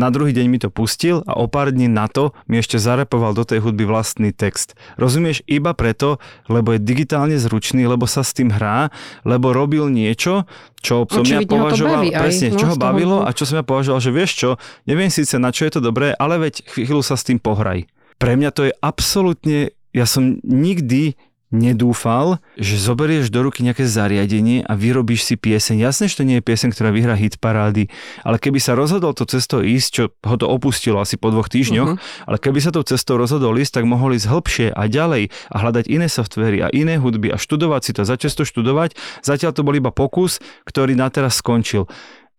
na 0.00 0.08
druhý 0.08 0.32
deň 0.32 0.46
mi 0.48 0.56
to 0.56 0.72
pustil 0.72 1.20
a 1.28 1.36
o 1.36 1.44
pár 1.48 1.68
dní 1.68 1.84
na 1.84 2.08
to 2.08 2.32
mi 2.48 2.56
ešte 2.56 2.80
zarepoval 2.80 3.36
do 3.36 3.44
tej 3.44 3.60
hudby 3.60 3.84
vlastný 3.84 4.32
text. 4.32 4.72
Rozumieš? 4.96 5.44
Iba 5.44 5.76
preto, 5.76 6.16
lebo 6.48 6.72
je 6.72 6.80
digitálne 6.80 7.36
zručný, 7.36 7.84
lebo 7.84 8.08
sa 8.08 8.24
s 8.24 8.32
tým 8.32 8.48
hrá, 8.48 8.88
lebo 9.28 9.52
robil 9.52 9.92
niečo, 9.92 10.48
čo 10.80 11.04
som 11.04 11.24
ja 11.28 11.44
považoval, 11.44 12.08
presne, 12.08 12.50
aj, 12.50 12.54
no, 12.56 12.58
čo 12.58 12.66
ho 12.72 12.76
bavilo 12.76 13.16
a 13.20 13.30
čo 13.36 13.44
som 13.44 13.60
ja 13.60 13.64
považoval, 13.66 14.00
že 14.00 14.10
vieš 14.14 14.30
čo, 14.34 14.50
neviem 14.88 15.12
síce 15.12 15.36
na 15.36 15.52
čo 15.52 15.68
je 15.68 15.76
to 15.76 15.80
dobré, 15.84 16.16
ale 16.16 16.40
veď 16.40 16.64
chvíľu 16.72 17.04
sa 17.04 17.14
s 17.14 17.28
tým 17.28 17.36
pohraj. 17.36 17.84
Pre 18.16 18.32
mňa 18.32 18.50
to 18.54 18.70
je 18.70 18.72
absolútne, 18.80 19.76
ja 19.92 20.08
som 20.08 20.40
nikdy 20.40 21.20
nedúfal, 21.52 22.40
že 22.56 22.80
zoberieš 22.80 23.28
do 23.28 23.44
ruky 23.44 23.60
nejaké 23.60 23.84
zariadenie 23.84 24.64
a 24.64 24.72
vyrobíš 24.72 25.28
si 25.28 25.34
pieseň. 25.36 25.84
Jasné, 25.84 26.08
že 26.08 26.18
to 26.18 26.26
nie 26.26 26.40
je 26.40 26.44
pieseň, 26.48 26.72
ktorá 26.72 26.90
vyhrá 26.90 27.14
hit 27.14 27.36
parády, 27.38 27.92
ale 28.24 28.40
keby 28.40 28.58
sa 28.58 28.72
rozhodol 28.72 29.12
to 29.12 29.28
cestou 29.28 29.60
ísť, 29.60 29.88
čo 29.92 30.04
ho 30.10 30.36
to 30.40 30.48
opustilo 30.48 30.98
asi 30.98 31.20
po 31.20 31.28
dvoch 31.28 31.52
týždňoch, 31.52 31.90
uh-huh. 31.94 32.26
ale 32.26 32.36
keby 32.40 32.58
sa 32.64 32.72
tou 32.72 32.82
cestou 32.82 33.20
rozhodol 33.20 33.54
ísť, 33.60 33.78
tak 33.78 33.84
mohol 33.84 34.16
ísť 34.16 34.26
hĺbšie 34.32 34.66
a 34.72 34.82
ďalej 34.88 35.28
a 35.52 35.56
hľadať 35.60 35.84
iné 35.92 36.08
softvery 36.08 36.58
a 36.64 36.72
iné 36.72 36.96
hudby 36.96 37.30
a 37.30 37.36
študovať 37.36 37.80
si 37.84 37.92
to, 37.92 38.02
začať 38.08 38.42
to 38.42 38.44
študovať. 38.48 38.96
Zatiaľ 39.20 39.52
to 39.52 39.62
bol 39.62 39.76
iba 39.76 39.92
pokus, 39.92 40.40
ktorý 40.64 40.96
na 40.96 41.12
teraz 41.12 41.38
skončil. 41.38 41.86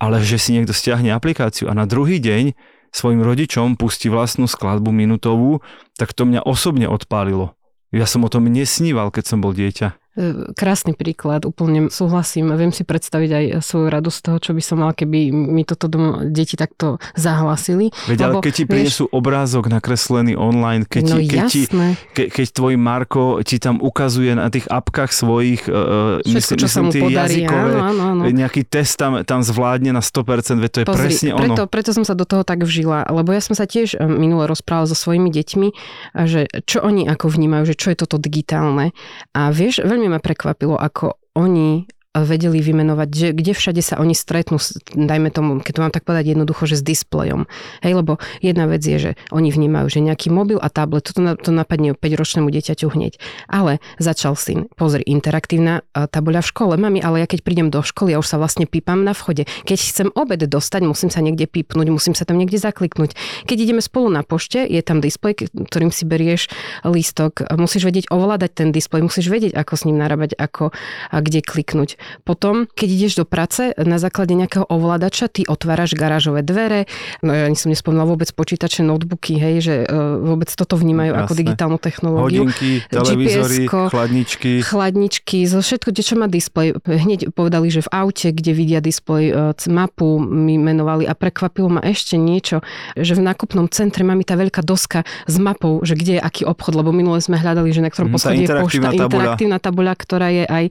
Ale 0.02 0.19
že 0.19 0.41
si 0.41 0.52
niekto 0.52 0.76
stiahne 0.76 1.13
aplikáciu 1.15 1.69
a 1.69 1.78
na 1.78 1.88
druhý 1.88 2.19
deň 2.19 2.58
svojim 2.93 3.26
rodičom 3.26 3.80
pustí 3.80 4.12
vlastnú 4.12 4.45
skladbu 4.45 4.93
minutovú, 4.93 5.65
tak 5.97 6.13
to 6.13 6.30
mňa 6.30 6.45
osobne 6.45 6.86
odpálilo. 6.86 7.58
Ja 7.93 8.10
som 8.10 8.25
o 8.25 8.29
tom 8.29 8.49
nesníval, 8.49 9.13
keď 9.13 9.23
som 9.29 9.38
bol 9.38 9.53
dieťa. 9.53 10.02
E, 10.13 10.54
krásny 10.54 10.93
príklad, 10.93 11.41
úplne 11.41 11.89
súhlasím. 11.89 12.54
Viem 12.54 12.69
si 12.69 12.86
predstaviť 12.86 13.30
aj 13.34 13.45
svoju 13.65 13.89
radosť 13.89 14.17
z 14.17 14.23
toho, 14.30 14.38
čo 14.38 14.52
by 14.54 14.62
som 14.62 14.78
mal, 14.86 14.93
keby 14.93 15.34
mi 15.34 15.65
toto 15.65 15.89
doma 15.89 16.21
deti 16.30 16.54
takto 16.54 17.02
zahlasili. 17.17 17.89
Veď 18.06 18.30
ale 18.30 18.34
keď 18.45 18.54
ti 18.54 18.65
prinesú 18.69 19.10
vieš... 19.10 19.17
obrázok 19.17 19.73
nakreslený 19.73 20.38
online, 20.38 20.86
keď, 20.86 21.04
no, 21.10 21.17
ti, 21.17 21.26
keď, 21.26 21.41
ti, 21.49 21.62
ke, 22.13 22.23
keď 22.30 22.45
tvoj 22.45 22.76
Marko 22.78 23.41
ti 23.41 23.58
tam 23.58 23.82
ukazuje 23.82 24.38
na 24.38 24.54
tých 24.54 24.69
apkách 24.69 25.10
svojich 25.10 25.65
uh, 25.65 26.21
Všetko, 26.21 26.30
myslím, 26.30 26.58
čo 26.62 26.67
myslím, 26.69 26.78
sa 26.78 26.82
mu 26.86 26.91
podarí, 26.93 27.34
jazykové, 27.41 27.71
áno, 27.73 27.82
áno, 27.82 28.02
áno. 28.21 28.23
nejaký 28.30 28.62
test 28.69 28.93
tam, 29.02 29.26
tam 29.26 29.41
zvládne 29.41 29.97
na 29.97 30.06
100%, 30.06 30.62
veď 30.62 30.69
to 30.69 30.80
je 30.80 30.86
Pozri, 30.93 31.02
presne 31.10 31.30
preto, 31.34 31.65
ono. 31.65 31.73
Preto 31.73 31.89
som 31.89 32.06
sa 32.06 32.13
do 32.13 32.30
toho 32.30 32.45
tak 32.45 32.62
vžila, 32.62 33.10
lebo 33.10 33.34
ja 33.34 33.41
som 33.41 33.58
sa 33.58 33.65
tiež 33.65 33.97
minule 33.97 34.45
rozprával 34.45 34.86
so 34.86 34.93
svojimi 34.93 35.34
deťmi, 35.34 35.67
že 36.30 36.45
čo 36.69 36.86
oni 36.86 37.10
ako 37.10 37.34
vnímajú, 37.34 37.73
že 37.73 37.76
čo 37.82 37.89
je 37.89 37.97
toto 37.97 38.21
digitálne. 38.21 38.93
A 39.34 39.49
vieš, 39.49 39.82
veľmi 39.82 40.02
veľmi 40.03 40.19
ma 40.19 40.19
prekvapilo, 40.19 40.75
ako 40.75 41.31
oni 41.39 41.87
vedeli 42.13 42.62
vymenovať, 42.62 43.10
že 43.10 43.28
kde 43.34 43.52
všade 43.58 43.82
sa 43.82 43.97
oni 43.97 44.13
stretnú, 44.13 44.62
dajme 44.93 45.34
tomu, 45.34 45.58
keď 45.65 45.73
to 45.73 45.82
mám 45.82 45.93
tak 45.93 46.06
povedať 46.06 46.38
jednoducho, 46.38 46.69
že 46.69 46.78
s 46.78 46.86
displejom. 46.86 47.49
Hej, 47.82 48.06
lebo 48.06 48.21
jedna 48.38 48.69
vec 48.69 48.86
je, 48.86 48.97
že 49.02 49.12
oni 49.34 49.49
vnímajú, 49.49 49.89
že 49.89 49.99
nejaký 50.06 50.30
mobil 50.30 50.62
a 50.62 50.69
tablet, 50.69 51.02
toto 51.02 51.26
to 51.41 51.49
napadne 51.49 51.97
5-ročnému 51.97 52.54
dieťaťu 52.54 52.93
hneď. 52.93 53.17
Ale 53.49 53.82
začal 53.97 54.38
syn, 54.38 54.69
pozri, 54.78 55.02
interaktívna 55.10 55.82
tabuľa 55.93 56.45
v 56.45 56.49
škole, 56.54 56.73
mami, 56.78 57.02
ale 57.02 57.26
ja 57.26 57.28
keď 57.28 57.41
prídem 57.41 57.73
do 57.73 57.82
školy, 57.82 58.13
ja 58.13 58.21
už 58.21 58.30
sa 58.30 58.38
vlastne 58.38 58.69
pípam 58.69 59.02
na 59.02 59.17
vchode. 59.17 59.49
Keď 59.65 59.78
chcem 59.82 60.08
obed 60.13 60.45
dostať, 60.45 60.86
musím 60.86 61.10
sa 61.10 61.17
niekde 61.17 61.49
pípnuť, 61.49 61.88
musím 61.89 62.13
sa 62.13 62.30
tam 62.30 62.38
niekde 62.38 62.62
zakliknúť. 62.62 63.17
Keď 63.49 63.58
ideme 63.58 63.82
spolu 63.82 64.13
na 64.13 64.21
pošte, 64.21 64.62
je 64.62 64.86
tam 64.86 65.02
displej, 65.02 65.49
ktorým 65.49 65.89
si 65.89 66.06
berieš 66.06 66.45
lístok, 66.86 67.49
musíš 67.58 67.89
vedieť 67.89 68.13
ovládať 68.13 68.52
ten 68.54 68.69
displej, 68.69 69.02
musíš 69.02 69.34
vedieť, 69.34 69.58
ako 69.58 69.73
s 69.73 69.86
ním 69.89 69.97
narábať, 69.97 70.38
ako 70.38 70.69
a 71.10 71.17
kde 71.17 71.41
kliknúť. 71.41 71.97
Potom, 72.23 72.65
keď 72.69 72.89
ideš 72.89 73.13
do 73.19 73.25
práce, 73.27 73.75
na 73.75 73.97
základe 73.99 74.33
nejakého 74.33 74.65
ovládača, 74.67 75.27
ty 75.27 75.43
otváraš 75.43 75.93
garážové 75.97 76.45
dvere, 76.45 76.85
no 77.25 77.35
ja 77.35 77.49
som 77.53 77.69
nespomínala 77.69 78.09
vôbec 78.09 78.29
počítače, 78.31 78.85
notebooky, 78.85 79.37
hej, 79.37 79.55
že 79.63 79.75
uh, 79.85 80.19
vôbec 80.19 80.49
toto 80.53 80.79
vnímajú 80.79 81.11
Jasne. 81.13 81.23
ako 81.25 81.33
digitálnu 81.33 81.77
technológiu. 81.79 82.47
Hodinky, 82.47 82.83
televízory, 82.87 83.67
chladničky. 83.67 84.51
Chladničky, 84.63 85.37
zo 85.47 85.59
všetko, 85.59 85.89
čo 85.95 86.15
má 86.19 86.27
displej. 86.27 86.75
Hneď 86.83 87.31
povedali, 87.31 87.71
že 87.71 87.85
v 87.85 87.89
aute, 87.91 88.31
kde 88.31 88.51
vidia 88.51 88.79
displej, 88.83 89.33
uh, 89.33 89.55
mapu 89.71 90.19
mi 90.21 90.59
menovali 90.61 91.07
a 91.09 91.13
prekvapilo 91.17 91.67
ma 91.67 91.81
ešte 91.83 92.15
niečo, 92.19 92.61
že 92.93 93.17
v 93.17 93.21
nákupnom 93.25 93.67
centre 93.71 94.05
máme 94.05 94.21
tá 94.23 94.37
veľká 94.37 94.61
doska 94.61 95.03
s 95.25 95.35
mapou, 95.41 95.81
že 95.81 95.97
kde 95.97 96.19
je 96.19 96.21
aký 96.21 96.43
obchod, 96.45 96.77
lebo 96.77 96.93
minule 96.93 97.19
sme 97.19 97.39
hľadali, 97.39 97.73
že 97.73 97.81
na 97.81 97.89
ktorom 97.89 98.11
mm, 98.11 98.15
poschodí 98.15 98.43
je 98.45 98.49
pošta, 98.49 98.89
tabuľa. 98.91 99.03
interaktívna 99.07 99.57
tabuľa, 99.59 99.93
ktorá 99.97 100.27
je 100.29 100.45
aj 100.45 100.65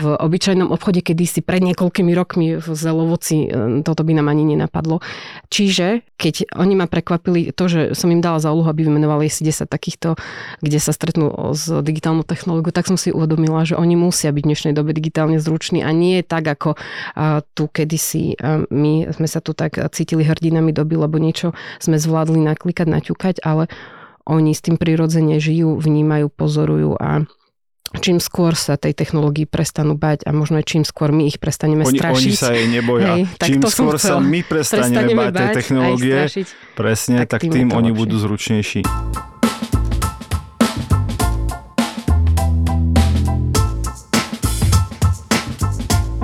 v 0.00 0.06
obyčajnom 0.06 0.68
obchode 0.76 1.00
kedysi 1.00 1.40
pred 1.40 1.64
niekoľkými 1.64 2.12
rokmi 2.12 2.60
v 2.60 2.66
Zelovoci, 2.76 3.48
e, 3.48 3.82
toto 3.82 4.04
by 4.04 4.12
nám 4.20 4.28
ani 4.30 4.54
nenapadlo. 4.54 5.00
Čiže 5.48 6.04
keď 6.20 6.52
oni 6.56 6.74
ma 6.78 6.86
prekvapili 6.86 7.50
to, 7.52 7.64
že 7.66 7.80
som 7.96 8.12
im 8.12 8.20
dala 8.20 8.40
za 8.40 8.52
úlohu, 8.52 8.68
aby 8.68 8.86
vymenovali 8.86 9.32
si 9.32 9.44
10 9.44 9.68
takýchto, 9.68 10.16
kde 10.60 10.78
sa 10.80 10.92
stretnú 10.92 11.52
s 11.52 11.68
digitálnou 11.68 12.24
technológiou, 12.24 12.72
tak 12.72 12.88
som 12.88 12.96
si 13.00 13.12
uvedomila, 13.12 13.66
že 13.66 13.76
oni 13.76 13.96
musia 13.98 14.32
byť 14.32 14.42
v 14.44 14.48
dnešnej 14.52 14.72
dobe 14.72 14.96
digitálne 14.96 15.36
zruční 15.42 15.84
a 15.84 15.90
nie 15.92 16.22
tak, 16.22 16.46
ako 16.48 16.78
tu 17.52 17.64
kedysi 17.68 18.38
my 18.70 19.12
sme 19.12 19.28
sa 19.28 19.40
tu 19.42 19.52
tak 19.52 19.76
cítili 19.92 20.24
hrdinami 20.24 20.72
doby, 20.72 20.96
lebo 20.96 21.20
niečo 21.20 21.52
sme 21.78 22.00
zvládli 22.00 22.40
naklikať, 22.40 22.86
naťukať, 22.88 23.34
ale 23.42 23.68
oni 24.26 24.52
s 24.52 24.64
tým 24.64 24.74
prirodzene 24.74 25.38
žijú, 25.38 25.78
vnímajú, 25.78 26.26
pozorujú 26.34 26.98
a 26.98 27.22
čím 28.00 28.18
skôr 28.18 28.58
sa 28.58 28.74
tej 28.74 28.96
technológii 28.96 29.46
prestanú 29.46 29.94
bať 29.94 30.26
a 30.26 30.34
možno 30.34 30.58
aj 30.58 30.66
čím 30.66 30.82
skôr 30.82 31.14
my 31.14 31.28
ich 31.28 31.38
prestaneme 31.38 31.86
oni, 31.86 31.98
strašiť. 31.98 32.32
Oni 32.32 32.34
sa 32.34 32.50
jej 32.56 32.66
neboja. 32.66 33.14
Hej, 33.14 33.22
čím 33.38 33.60
skôr 33.66 33.96
sa 34.00 34.18
my 34.18 34.40
prestaneme, 34.42 35.04
prestaneme 35.04 35.12
bať 35.14 35.32
tej 35.34 35.48
technológie, 35.54 36.16
presne, 36.74 37.16
tak, 37.24 37.38
tak 37.38 37.40
tým, 37.46 37.52
tým 37.52 37.68
oni 37.70 37.90
lepšie. 37.92 38.00
budú 38.00 38.16
zručnejší. 38.18 38.80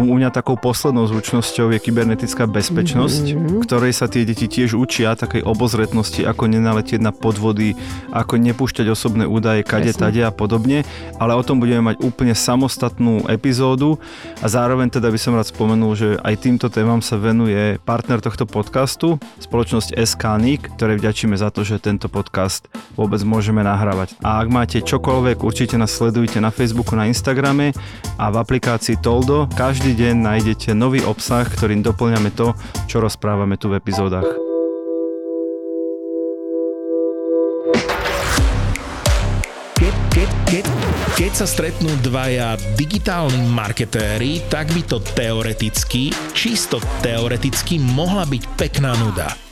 U 0.02 0.14
mňa 0.18 0.34
takou 0.34 0.58
poslednou 0.58 1.06
zručnosťou 1.06 1.70
je 1.72 1.78
kybernetická 1.78 2.50
bezpečnosť, 2.50 3.24
mm-hmm. 3.32 3.60
ktorej 3.62 3.92
sa 3.94 4.10
tie 4.10 4.26
deti 4.26 4.50
tiež 4.50 4.74
učia, 4.74 5.14
takej 5.14 5.46
obozretnosti, 5.46 6.26
ako 6.26 6.50
nenaletieť 6.50 6.98
na 6.98 7.14
podvody, 7.14 7.78
ako 8.10 8.36
nepúšťať 8.42 8.86
osobné 8.90 9.24
údaje 9.24 9.62
kade, 9.62 9.94
Presne. 9.94 10.02
tade 10.02 10.20
a 10.26 10.34
podobne, 10.34 10.82
ale 11.22 11.38
o 11.38 11.42
tom 11.46 11.62
budeme 11.62 11.94
mať 11.94 12.02
úplne 12.02 12.34
samostatnú 12.34 13.30
epizódu 13.30 13.96
a 14.42 14.46
zároveň 14.50 14.90
teda 14.90 15.08
by 15.08 15.18
som 15.20 15.38
rád 15.38 15.48
spomenul, 15.48 15.94
že 15.94 16.18
aj 16.20 16.34
týmto 16.42 16.66
témam 16.66 16.98
sa 16.98 17.14
venuje 17.14 17.78
partner 17.86 18.18
tohto 18.18 18.44
podcastu, 18.44 19.22
spoločnosť 19.38 19.94
SKNIC, 19.94 20.74
ktorej 20.74 20.98
vďačíme 20.98 21.38
za 21.38 21.54
to, 21.54 21.62
že 21.62 21.78
tento 21.78 22.10
podcast 22.10 22.66
vôbec 22.98 23.22
môžeme 23.22 23.62
nahrávať. 23.62 24.18
A 24.26 24.42
ak 24.42 24.48
máte 24.50 24.78
čokoľvek, 24.82 25.46
určite 25.46 25.78
nás 25.78 25.94
sledujte 25.94 26.42
na 26.42 26.50
Facebooku, 26.50 26.98
na 26.98 27.06
Instagrame 27.06 27.70
a 28.18 28.28
v 28.28 28.36
aplikácii 28.42 28.98
Toldo. 28.98 29.46
Každý 29.54 29.91
každý 29.92 30.08
deň 30.08 30.24
nájdete 30.24 30.70
nový 30.72 31.04
obsah, 31.04 31.44
ktorým 31.44 31.84
doplňame 31.84 32.32
to, 32.32 32.56
čo 32.88 33.04
rozprávame 33.04 33.60
tu 33.60 33.68
v 33.68 33.76
epizódach. 33.76 34.24
Keď, 39.76 39.94
keď, 40.16 40.28
keď, 40.48 40.64
keď 41.12 41.32
sa 41.36 41.44
stretnú 41.44 41.92
dvaja 42.00 42.56
digitálni 42.72 43.44
marketéri, 43.52 44.40
tak 44.48 44.72
by 44.72 44.80
to 44.80 44.96
teoreticky, 45.12 46.08
čisto 46.32 46.80
teoreticky 47.04 47.76
mohla 47.76 48.24
byť 48.24 48.42
pekná 48.56 48.96
nuda. 48.96 49.51